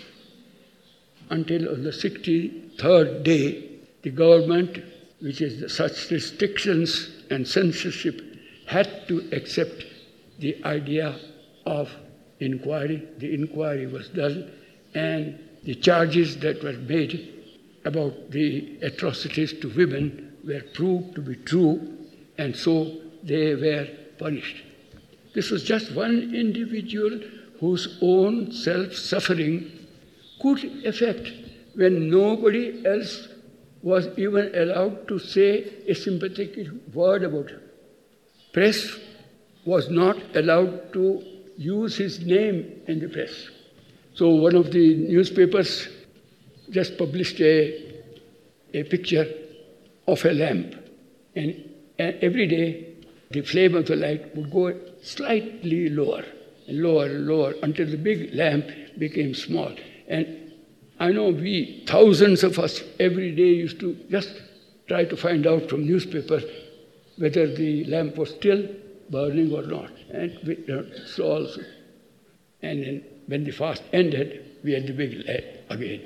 until 1.30 1.70
on 1.70 1.84
the 1.84 1.92
63rd 1.92 3.23
day, 3.23 3.69
the 4.02 4.10
government, 4.10 4.80
which 5.21 5.42
is 5.42 5.75
such 5.75 6.10
restrictions 6.10 7.17
and 7.30 7.48
censorship, 7.48 8.21
had 8.65 9.08
to 9.08 9.30
accept 9.32 9.86
the 10.40 10.63
idea 10.65 11.17
of 11.65 11.90
inquiry. 12.40 13.08
The 13.17 13.34
inquiry 13.34 13.88
was 13.88 14.10
done, 14.10 14.52
and 14.94 15.40
the 15.63 15.75
charges 15.75 16.38
that 16.38 16.63
were 16.63 16.73
made 16.73 17.34
about 17.86 18.32
the 18.32 18.78
atrocities 18.82 19.54
to 19.62 19.69
women 19.69 20.38
were 20.44 20.62
proved 20.73 21.15
to 21.15 21.21
be 21.21 21.36
true, 21.36 21.98
and 22.38 22.56
so 22.56 22.98
they 23.23 23.56
were 23.56 23.88
punished. 24.17 24.63
This 25.34 25.52
was 25.52 25.63
just 25.63 25.94
one 25.94 26.36
individual 26.36 27.19
whose 27.60 27.98
own 28.02 28.52
self 28.52 28.94
suffering 28.94 29.71
could 30.42 30.63
affect 30.86 31.32
when 31.75 32.10
nobody 32.10 32.86
else 32.86 33.28
was 33.82 34.08
even 34.17 34.54
allowed 34.56 35.08
to 35.08 35.19
say 35.19 35.63
a 35.88 35.94
sympathetic 35.94 36.67
word 36.94 37.23
about 37.23 37.50
him. 37.50 37.62
Press 38.54 38.98
was 39.65 39.90
not 39.90 40.17
allowed 40.36 40.94
to 40.94 41.23
use 41.58 41.98
his 41.98 42.19
name 42.19 42.82
in 42.88 43.00
the 43.00 43.10
press. 43.10 43.50
So 44.13 44.30
one 44.30 44.56
of 44.56 44.71
the 44.71 44.96
newspapers 44.96 45.88
just 46.69 46.98
published 46.98 47.40
a, 47.40 48.02
a 48.73 48.84
picture 48.84 49.28
of 50.08 50.23
a 50.25 50.32
lamp. 50.34 50.75
And, 51.36 51.69
and 52.00 52.15
every 52.21 52.48
day 52.48 52.96
the 53.32 53.42
flame 53.42 53.75
of 53.75 53.86
the 53.88 53.96
light 53.96 54.36
would 54.36 54.52
go 54.52 54.73
slightly 55.02 55.90
lower 55.90 56.23
and 56.67 56.82
lower 56.82 57.06
and 57.06 57.28
lower 57.28 57.54
until 57.62 57.88
the 57.88 57.98
big 57.98 58.34
lamp 58.34 58.69
became 58.98 59.34
small. 59.34 59.73
And 60.08 60.46
I 61.00 61.12
know 61.12 61.29
we, 61.29 61.83
thousands 61.87 62.43
of 62.43 62.58
us, 62.58 62.81
every 63.00 63.35
day 63.35 63.50
used 63.50 63.79
to 63.81 63.95
just 64.10 64.29
try 64.87 65.06
to 65.06 65.15
find 65.15 65.45
out 65.45 65.69
from 65.69 65.85
newspaper 65.85 66.41
whether 67.17 67.54
the 67.54 67.85
lamp 67.85 68.15
was 68.17 68.31
still 68.31 68.67
burning 69.10 69.54
or 69.54 69.63
not. 69.63 69.91
And 70.12 70.37
we, 70.45 70.65
so 71.06 71.23
also. 71.23 71.62
And 72.62 72.83
then 72.83 73.04
when 73.27 73.43
the 73.43 73.52
fast 73.52 73.83
ended, 73.93 74.60
we 74.63 74.73
had 74.73 74.87
the 74.87 74.93
big 74.93 75.27
light 75.27 75.45
again. 75.69 76.02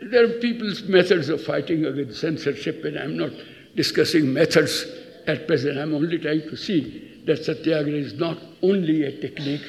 There 0.00 0.24
are 0.24 0.40
people's 0.40 0.82
methods 0.82 1.28
of 1.28 1.42
fighting 1.44 1.84
against 1.84 2.20
censorship, 2.20 2.84
and 2.84 2.98
I'm 2.98 3.16
not 3.16 3.32
discussing 3.76 4.32
methods 4.32 4.86
at 5.26 5.46
present. 5.46 5.78
I'm 5.78 5.94
only 5.94 6.18
trying 6.18 6.42
to 6.42 6.56
see 6.56 7.22
that 7.26 7.44
satyagraha 7.44 7.96
is 7.96 8.14
not 8.14 8.38
only 8.62 9.04
a 9.04 9.20
technique, 9.20 9.64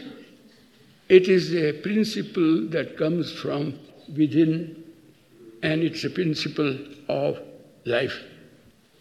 it 1.08 1.28
is 1.28 1.54
a 1.54 1.74
principle 1.82 2.68
that 2.70 2.98
comes 2.98 3.32
from 3.32 3.80
within, 4.10 4.84
and 5.64 5.82
it's 5.82 6.04
a 6.04 6.10
principle 6.10 6.78
of 7.10 7.40
life. 7.86 8.18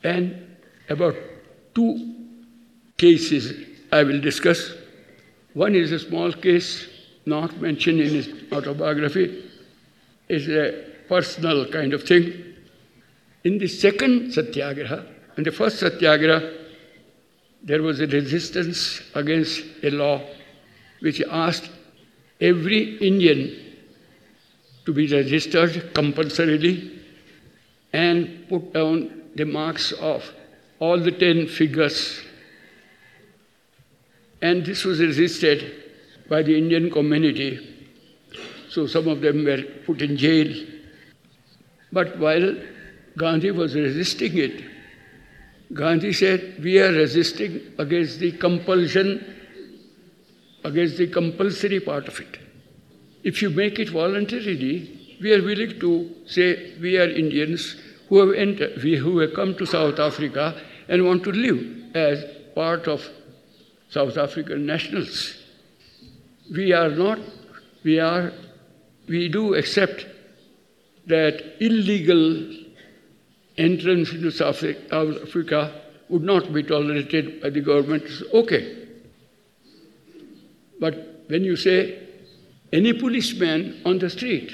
And 0.03 0.57
about 0.89 1.17
two 1.75 2.15
cases 2.97 3.53
I 3.93 4.03
will 4.03 4.21
discuss. 4.21 4.73
One 5.55 5.75
is 5.75 5.93
a 5.93 5.99
small 5.99 6.33
case, 6.33 6.89
not 7.27 7.61
mentioned 7.61 8.01
in 8.01 8.11
his 8.11 8.29
autobiography, 8.53 9.45
is 10.29 10.49
a 10.49 10.85
personal 11.09 11.67
kind 11.71 11.93
of 11.95 12.03
thing. 12.03 12.55
In 13.45 13.59
the 13.59 13.69
second 13.69 14.33
satyagraha, 14.33 15.07
in 15.37 15.45
the 15.45 15.53
first 15.53 15.79
satyagraha, 15.79 16.53
there 17.63 17.83
was 17.83 18.01
a 18.01 18.07
resistance 18.07 19.01
against 19.15 19.65
a 19.83 19.91
law 19.91 20.21
which 21.01 21.23
asked 21.31 21.71
every 22.41 22.97
Indian 22.99 23.74
to 24.85 24.93
be 24.93 25.07
registered 25.07 25.95
compulsorily 25.95 27.01
and 27.93 28.47
put 28.49 28.73
down 28.73 29.23
the 29.35 29.45
marks 29.45 29.93
of 29.93 30.25
all 30.79 30.99
the 30.99 31.13
ten 31.13 31.47
figures. 31.47 32.21
And 34.43 34.65
this 34.65 34.85
was 34.85 35.01
resisted 35.01 35.85
by 36.29 36.43
the 36.43 36.57
Indian 36.57 36.91
community. 36.91 37.71
So 38.69 38.87
some 38.87 39.09
of 39.09 39.21
them 39.21 39.45
were 39.45 39.63
put 39.87 40.03
in 40.03 40.17
jail. 40.17 40.67
But 41.93 42.19
while 42.19 42.57
Gandhi 43.17 43.53
was 43.53 43.75
resisting 43.75 44.37
it, 44.37 44.65
Gandhi 45.73 46.13
said, 46.13 46.63
We 46.63 46.81
are 46.81 46.93
resisting 46.93 47.73
against 47.79 48.19
the 48.19 48.33
compulsion, 48.33 49.25
against 50.65 50.99
the 50.99 51.07
compulsory 51.07 51.81
part 51.81 52.09
of 52.09 52.21
it. 52.21 52.39
If 53.25 53.41
you 53.41 53.49
make 53.49 53.79
it 53.79 53.89
voluntarily, 53.89 55.17
we 55.21 55.33
are 55.33 55.43
willing 55.43 55.81
to 55.81 56.15
say 56.27 56.75
we 56.81 56.99
are 56.99 57.09
Indians 57.09 57.77
who 58.09 58.19
have, 58.19 58.35
entered, 58.37 58.73
who 58.83 59.19
have 59.19 59.33
come 59.35 59.57
to 59.57 59.67
South 59.67 59.99
Africa 59.99 60.61
and 60.89 61.07
want 61.07 61.25
to 61.25 61.33
live 61.33 61.97
as 61.97 62.23
part 62.55 62.87
of 62.87 63.09
South 63.89 64.19
African 64.19 64.67
nationals. 64.67 65.37
We 66.55 66.73
are 66.75 66.91
not, 66.91 67.19
we 67.83 67.99
are, 67.99 68.33
we 69.09 69.29
do 69.29 69.55
accept 69.55 70.07
that 71.07 71.57
illegal 71.61 72.47
entrance 73.57 74.13
into 74.13 74.31
South 74.31 74.63
Africa 74.93 75.81
would 76.11 76.23
not 76.23 76.53
be 76.53 76.63
tolerated 76.63 77.41
by 77.41 77.49
the 77.49 77.63
government. 77.63 78.05
Okay. 78.35 78.87
But 80.79 81.25
when 81.29 81.45
you 81.45 81.57
say 81.57 82.04
any 82.75 82.93
policeman 82.93 83.81
on 83.85 83.99
the 83.99 84.11
street 84.11 84.51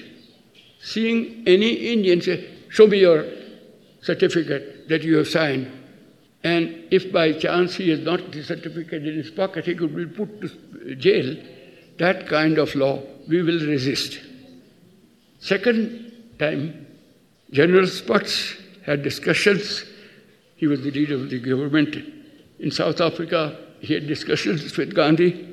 seeing 0.82 1.42
any 1.46 1.72
Indian 1.92 2.20
say, 2.20 2.48
Show 2.68 2.86
me 2.86 3.00
your 3.00 3.24
certificate 4.02 4.88
that 4.88 5.02
you 5.02 5.16
have 5.16 5.28
signed. 5.28 5.70
And 6.44 6.84
if 6.90 7.12
by 7.12 7.32
chance 7.32 7.74
he 7.74 7.90
has 7.90 8.00
not 8.00 8.32
the 8.32 8.42
certificate 8.42 9.06
in 9.06 9.14
his 9.14 9.30
pocket, 9.30 9.66
he 9.66 9.74
could 9.74 9.94
be 9.94 10.06
put 10.06 10.40
to 10.40 10.94
jail. 10.94 11.36
That 11.98 12.28
kind 12.28 12.58
of 12.58 12.74
law 12.74 13.02
we 13.28 13.42
will 13.42 13.60
resist. 13.66 14.20
Second 15.40 16.12
time, 16.38 16.86
General 17.50 17.86
Smuts 17.86 18.54
had 18.86 19.02
discussions. 19.02 19.84
He 20.56 20.66
was 20.66 20.82
the 20.82 20.90
leader 20.90 21.14
of 21.14 21.30
the 21.30 21.40
government 21.40 21.96
in 22.58 22.70
South 22.70 23.00
Africa. 23.00 23.58
He 23.80 23.94
had 23.94 24.06
discussions 24.06 24.76
with 24.76 24.94
Gandhi. 24.94 25.49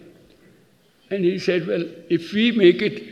And 1.09 1.23
he 1.23 1.39
said, 1.39 1.67
Well, 1.67 1.85
if 2.09 2.33
we 2.33 2.51
make 2.51 2.81
it 2.81 3.03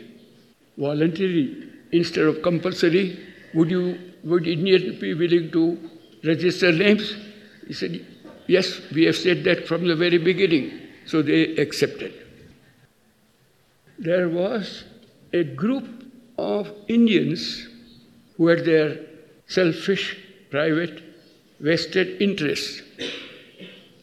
voluntary 0.78 1.72
instead 1.92 2.26
of 2.26 2.42
compulsory, 2.42 3.20
would 3.54 3.70
you 3.70 3.98
would 4.24 4.48
Indians 4.48 5.00
be 5.00 5.14
willing 5.14 5.52
to 5.52 5.78
register 6.24 6.72
names? 6.72 7.16
He 7.68 7.74
said, 7.74 8.06
Yes, 8.48 8.82
we 8.94 9.06
have 9.06 9.16
said 9.16 9.44
that 9.46 9.68
from 9.68 9.88
the 9.88 9.96
very 9.96 10.18
beginning. 10.18 10.82
So 11.06 11.22
they 11.22 11.56
accepted. 11.58 12.14
There 13.98 14.28
was 14.28 14.84
a 15.32 15.44
group 15.44 15.86
of 16.38 16.72
Indians 16.88 17.68
who 18.36 18.48
had 18.48 18.66
their 18.66 18.98
selfish, 19.48 20.18
private, 20.50 21.02
vested 21.60 22.22
interests 22.22 22.82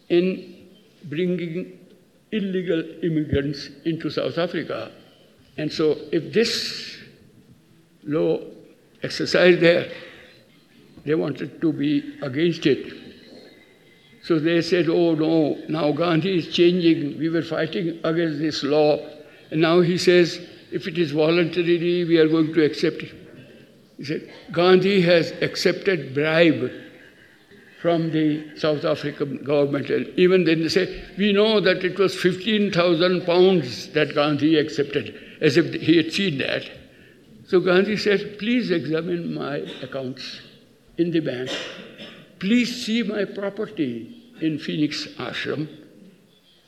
in 0.09 0.69
bringing 1.05 1.79
illegal 2.33 2.83
immigrants 3.05 3.69
into 3.85 4.11
South 4.11 4.39
Africa. 4.39 4.91
And 5.57 5.71
so, 5.71 5.97
if 6.11 6.33
this 6.33 6.99
law 8.05 8.41
exercised 9.03 9.61
there, 9.61 9.93
they 11.05 11.15
wanted 11.15 11.61
to 11.61 11.73
be 11.73 12.19
against 12.23 12.67
it. 12.67 12.93
So 14.23 14.39
they 14.39 14.63
said, 14.63 14.89
oh 14.89 15.15
no, 15.15 15.61
now 15.69 15.93
Gandhi 15.93 16.39
is 16.39 16.55
changing. 16.55 17.19
We 17.19 17.29
were 17.29 17.43
fighting 17.43 18.01
against 18.05 18.39
this 18.39 18.63
law. 18.63 18.99
And 19.51 19.61
now 19.61 19.81
he 19.81 19.99
says, 19.99 20.41
if 20.71 20.87
it 20.87 20.97
is 20.97 21.11
voluntarily, 21.11 22.05
we 22.05 22.19
are 22.19 22.29
going 22.29 22.55
to 22.55 22.65
accept 22.65 23.03
it. 23.03 23.15
He 23.99 24.05
said, 24.05 24.33
Gandhi 24.53 25.01
has 25.03 25.33
accepted 25.43 26.15
bribe 26.15 26.71
from 27.83 28.13
the 28.13 28.57
South 28.57 28.85
African 28.85 29.43
government. 29.43 29.91
And 29.91 30.07
even 30.17 30.45
then 30.45 30.63
they 30.63 30.69
say, 30.69 31.05
we 31.19 31.33
know 31.33 31.61
that 31.61 31.85
it 31.85 31.99
was 31.99 32.15
15,000 32.15 33.27
pounds 33.27 33.89
that 33.89 34.15
Gandhi 34.15 34.57
accepted, 34.57 35.21
as 35.41 35.57
if 35.57 35.75
he 35.75 35.97
had 35.97 36.13
seen 36.13 36.39
that. 36.39 36.63
So 37.49 37.59
Gandhi 37.59 37.97
said, 37.97 38.39
please 38.39 38.71
examine 38.71 39.35
my 39.35 39.57
accounts 39.83 40.41
in 40.97 41.11
the 41.11 41.19
bank. 41.19 41.51
Please 42.39 42.87
see 42.87 43.03
my 43.03 43.25
property 43.25 44.33
in 44.41 44.61
Phoenix 44.61 45.09
Ashram 45.19 45.69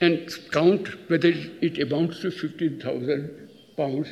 and 0.00 0.28
count 0.50 0.88
whether 1.08 1.28
it 1.28 1.78
amounts 1.80 2.22
to 2.22 2.32
15,000 2.32 3.50
pounds. 3.76 4.08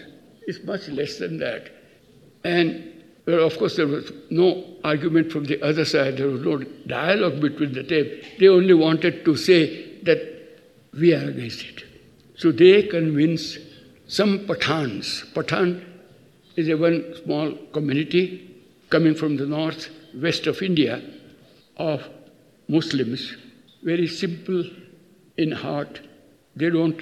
It's 0.46 0.64
much 0.64 0.86
less 0.86 1.18
than 1.18 1.38
that. 1.38 1.68
And 2.44 3.01
well, 3.26 3.46
of 3.46 3.56
course, 3.56 3.76
there 3.76 3.86
was 3.86 4.10
no 4.30 4.64
argument 4.82 5.30
from 5.30 5.44
the 5.44 5.62
other 5.62 5.84
side. 5.84 6.16
There 6.16 6.26
was 6.26 6.42
no 6.42 6.58
dialogue 6.86 7.40
between 7.40 7.72
the 7.72 7.84
two. 7.84 8.22
They 8.38 8.48
only 8.48 8.74
wanted 8.74 9.24
to 9.24 9.36
say 9.36 9.98
that 10.02 10.18
we 10.92 11.14
are 11.14 11.28
against 11.28 11.62
it. 11.62 11.84
So 12.36 12.50
they 12.50 12.82
convinced 12.82 13.58
some 14.08 14.40
Pathans. 14.40 15.32
Pathan 15.32 15.84
is 16.56 16.68
a 16.68 16.76
one 16.76 17.14
small 17.22 17.52
community 17.72 18.52
coming 18.90 19.14
from 19.14 19.36
the 19.36 19.46
north, 19.46 19.88
west 20.14 20.46
of 20.48 20.60
India, 20.60 21.00
of 21.76 22.02
Muslims, 22.68 23.36
very 23.82 24.06
simple 24.06 24.64
in 25.38 25.52
heart. 25.52 26.00
They 26.56 26.70
don't 26.70 27.00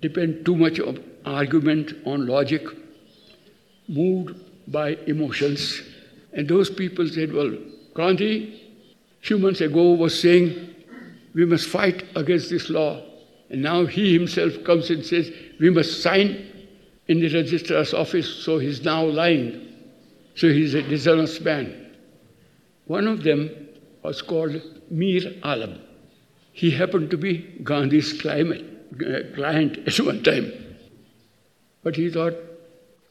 depend 0.00 0.44
too 0.44 0.56
much 0.56 0.80
on 0.80 1.02
argument, 1.24 1.94
on 2.04 2.26
logic, 2.26 2.66
moved 3.88 4.36
by 4.68 4.96
emotions. 5.06 5.82
And 6.32 6.48
those 6.48 6.70
people 6.70 7.06
said, 7.08 7.32
well, 7.32 7.56
Gandhi, 7.94 8.60
few 9.20 9.38
months 9.38 9.60
ago, 9.60 9.92
was 9.92 10.20
saying 10.20 10.74
we 11.34 11.44
must 11.44 11.68
fight 11.68 12.04
against 12.16 12.50
this 12.50 12.70
law. 12.70 13.02
And 13.50 13.62
now 13.62 13.84
he 13.84 14.12
himself 14.12 14.52
comes 14.64 14.90
and 14.90 15.04
says 15.04 15.30
we 15.60 15.70
must 15.70 16.02
sign 16.02 16.48
in 17.08 17.20
the 17.20 17.28
registrar's 17.28 17.92
office, 17.92 18.28
so 18.44 18.58
he's 18.58 18.82
now 18.84 19.04
lying. 19.04 19.68
So 20.34 20.48
he's 20.48 20.74
a 20.74 20.82
dishonest 20.82 21.42
man. 21.42 21.94
One 22.86 23.06
of 23.06 23.22
them 23.22 23.50
was 24.02 24.22
called 24.22 24.60
Mir 24.90 25.22
Alam. 25.42 25.78
He 26.52 26.70
happened 26.70 27.10
to 27.10 27.16
be 27.16 27.38
Gandhi's 27.62 28.20
climate, 28.20 28.64
uh, 28.94 29.34
client 29.34 29.78
at 29.86 30.00
one 30.06 30.22
time. 30.22 30.52
But 31.82 31.96
he 31.96 32.10
thought 32.10 32.34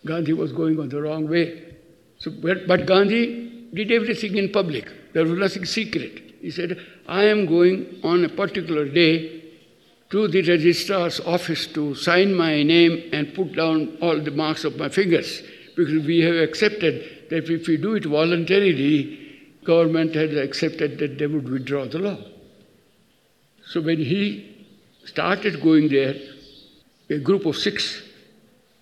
Gandhi 0.05 0.33
was 0.33 0.51
going 0.51 0.79
on 0.79 0.89
the 0.89 1.01
wrong 1.01 1.29
way. 1.29 1.75
So, 2.17 2.31
but, 2.31 2.85
Gandhi 2.85 3.67
did 3.73 3.91
everything 3.91 4.37
in 4.37 4.51
public. 4.51 4.89
There 5.13 5.23
was 5.23 5.37
nothing 5.37 5.65
secret. 5.65 6.35
He 6.41 6.51
said, 6.51 6.79
I 7.07 7.25
am 7.25 7.45
going 7.45 7.99
on 8.03 8.25
a 8.25 8.29
particular 8.29 8.85
day 8.87 9.43
to 10.09 10.27
the 10.27 10.41
registrar's 10.41 11.19
office 11.21 11.67
to 11.67 11.95
sign 11.95 12.35
my 12.35 12.63
name 12.63 13.09
and 13.13 13.33
put 13.33 13.55
down 13.55 13.97
all 14.01 14.19
the 14.19 14.31
marks 14.31 14.63
of 14.63 14.77
my 14.77 14.89
fingers. 14.89 15.41
because 15.75 16.05
we 16.05 16.19
have 16.19 16.35
accepted 16.35 17.27
that 17.29 17.49
if 17.49 17.67
we 17.67 17.77
do 17.77 17.95
it 17.95 18.05
voluntarily, 18.05 19.17
government 19.63 20.15
has 20.15 20.35
accepted 20.35 20.97
that 20.99 21.17
they 21.17 21.27
would 21.27 21.47
withdraw 21.49 21.85
the 21.85 21.99
law. 21.99 22.17
So 23.65 23.81
when 23.81 23.99
he 23.99 24.67
started 25.05 25.61
going 25.61 25.89
there, 25.89 26.15
a 27.09 27.19
group 27.19 27.45
of 27.45 27.57
six 27.57 28.01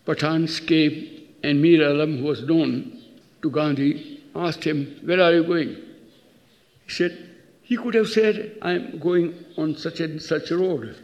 Pathans 0.10 0.66
came 0.66 1.28
and 1.44 1.62
Mir 1.62 1.88
Alam, 1.88 2.18
who 2.18 2.24
was 2.24 2.42
known 2.42 3.00
to 3.44 3.52
Gandhi, 3.52 4.24
asked 4.36 4.64
him, 4.64 5.00
Where 5.04 5.22
are 5.22 5.34
you 5.36 5.44
going? 5.44 5.76
He 6.86 6.92
said, 6.92 7.30
He 7.62 7.78
could 7.78 7.94
have 7.94 8.10
said, 8.10 8.58
I'm 8.64 8.98
going 8.98 9.46
on 9.56 9.78
such 9.78 10.00
and 10.00 10.20
such 10.20 10.50
road. 10.50 10.96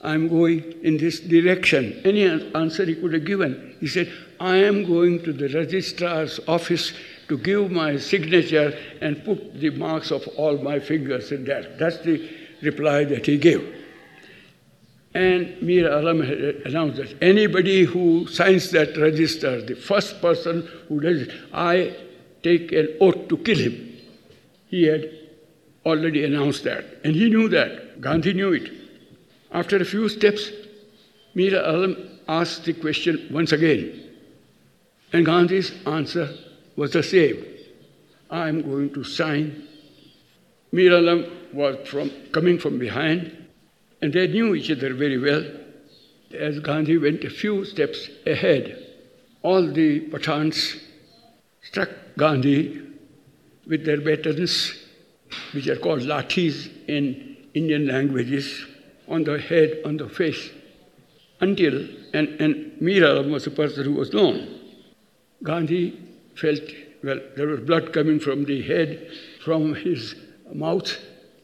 I'm 0.00 0.28
going 0.28 0.72
in 0.82 0.96
this 0.96 1.20
direction. 1.20 2.00
Any 2.06 2.24
answer 2.54 2.86
he 2.86 2.94
could 2.94 3.12
have 3.12 3.26
given. 3.26 3.76
He 3.78 3.88
said, 3.88 4.10
I 4.40 4.56
am 4.56 4.86
going 4.86 5.22
to 5.24 5.34
the 5.34 5.48
registrar's 5.48 6.40
office 6.48 6.94
to 7.28 7.36
give 7.36 7.70
my 7.70 7.98
signature 7.98 8.72
and 9.02 9.22
put 9.22 9.60
the 9.60 9.70
marks 9.70 10.10
of 10.10 10.26
all 10.38 10.56
my 10.56 10.78
fingers 10.78 11.30
in 11.30 11.44
that. 11.44 11.78
That's 11.78 11.98
the 11.98 12.26
reply 12.62 13.04
that 13.04 13.26
he 13.26 13.36
gave. 13.36 13.85
And 15.16 15.62
Mir 15.62 15.90
Alam 15.90 16.20
eh, 16.20 16.26
eh, 16.26 16.52
announced 16.66 16.98
that 16.98 17.22
anybody 17.22 17.84
who 17.84 18.26
signs 18.26 18.70
that 18.72 18.98
register, 18.98 19.62
the 19.62 19.74
first 19.74 20.20
person 20.20 20.68
who 20.88 21.00
does 21.00 21.22
it, 21.22 21.30
I 21.54 21.96
take 22.42 22.70
an 22.72 22.98
oath 23.00 23.26
to 23.28 23.38
kill 23.38 23.56
him. 23.56 23.96
He 24.68 24.82
had 24.82 25.08
already 25.86 26.22
announced 26.22 26.64
that. 26.64 26.84
And 27.02 27.16
he 27.16 27.30
knew 27.30 27.48
that. 27.48 27.98
Gandhi 28.02 28.34
knew 28.34 28.52
it. 28.52 28.70
After 29.52 29.78
a 29.78 29.86
few 29.86 30.10
steps, 30.10 30.50
Mir 31.34 31.62
Alam 31.64 31.96
asked 32.28 32.66
the 32.66 32.74
question 32.74 33.26
once 33.30 33.52
again. 33.52 34.10
And 35.14 35.24
Gandhi's 35.24 35.72
answer 35.86 36.28
was 36.76 36.92
the 36.92 37.02
same. 37.02 37.42
I 38.28 38.50
am 38.50 38.60
going 38.60 38.92
to 38.92 39.02
sign. 39.02 39.66
Mir 40.72 40.92
Alam 40.92 41.24
was 41.54 41.88
from, 41.88 42.10
coming 42.32 42.58
from 42.58 42.78
behind, 42.78 43.45
and 44.00 44.12
they 44.12 44.26
knew 44.26 44.54
each 44.54 44.70
other 44.70 44.94
very 44.94 45.18
well. 45.18 45.44
As 46.38 46.58
Gandhi 46.60 46.98
went 46.98 47.24
a 47.24 47.30
few 47.30 47.64
steps 47.64 48.08
ahead, 48.26 48.86
all 49.42 49.70
the 49.72 50.00
Pathans 50.08 50.76
struck 51.62 51.88
Gandhi 52.18 52.82
with 53.66 53.84
their 53.84 54.00
batons, 54.00 54.72
which 55.52 55.68
are 55.68 55.76
called 55.76 56.02
lathis 56.02 56.68
in 56.88 57.36
Indian 57.54 57.86
languages, 57.86 58.64
on 59.08 59.24
the 59.24 59.38
head, 59.38 59.80
on 59.84 59.96
the 59.96 60.08
face, 60.08 60.50
until, 61.40 61.86
and, 62.12 62.28
and 62.40 62.80
Mir 62.80 63.04
Alam 63.04 63.30
was 63.30 63.46
a 63.46 63.50
person 63.50 63.84
who 63.84 63.92
was 63.92 64.12
known. 64.12 64.60
Gandhi 65.42 65.98
felt, 66.34 66.60
well, 67.02 67.20
there 67.36 67.46
was 67.46 67.60
blood 67.60 67.92
coming 67.92 68.18
from 68.18 68.44
the 68.44 68.62
head, 68.62 69.10
from 69.44 69.74
his 69.74 70.16
mouth. 70.52 70.96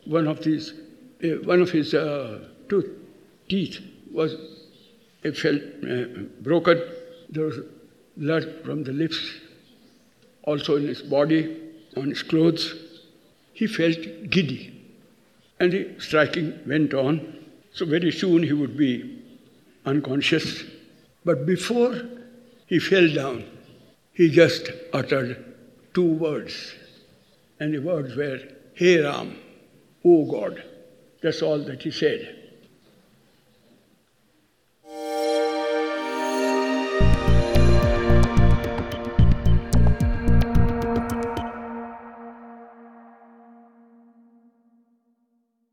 One 0.05 0.27
of 0.27 0.43
these, 0.43 0.75
one 1.23 1.61
of 1.61 1.71
his 1.71 1.95
uh, 1.95 2.41
tooth, 2.69 2.91
teeth 3.49 3.81
was, 4.11 4.35
it 5.23 5.37
felt 5.37 5.61
uh, 5.89 6.23
broken. 6.41 6.83
There 7.31 7.45
was 7.45 7.59
blood 8.17 8.65
from 8.65 8.85
the 8.85 8.93
lips, 8.93 9.19
also 10.43 10.77
in 10.77 10.87
his 10.87 11.03
body, 11.03 11.57
on 11.97 12.09
his 12.09 12.23
clothes. 12.23 12.75
He 13.53 13.67
felt 13.67 13.99
giddy. 14.31 14.79
And 15.61 15.73
the 15.73 15.95
striking 15.99 16.59
went 16.67 16.93
on. 16.95 17.47
So 17.73 17.87
very 17.87 18.11
soon 18.11 18.43
he 18.43 18.53
would 18.53 18.77
be 18.77 19.23
unconscious. 19.87 20.65
But 21.25 21.47
before 21.47 22.03
he 22.67 22.79
fell 22.79 23.09
down, 23.15 23.45
he 24.13 24.29
just 24.29 24.71
uttered 24.93 25.45
two 25.95 26.15
words. 26.15 26.75
And 27.61 27.73
the 27.73 27.79
words 27.79 28.17
were, 28.17 28.41
Hey 28.75 28.99
Ram, 28.99 29.39
O 30.05 30.25
God. 30.25 30.65
That's 31.23 31.43
all 31.43 31.65
that 31.65 31.83
he 31.83 31.91
said. 31.91 32.42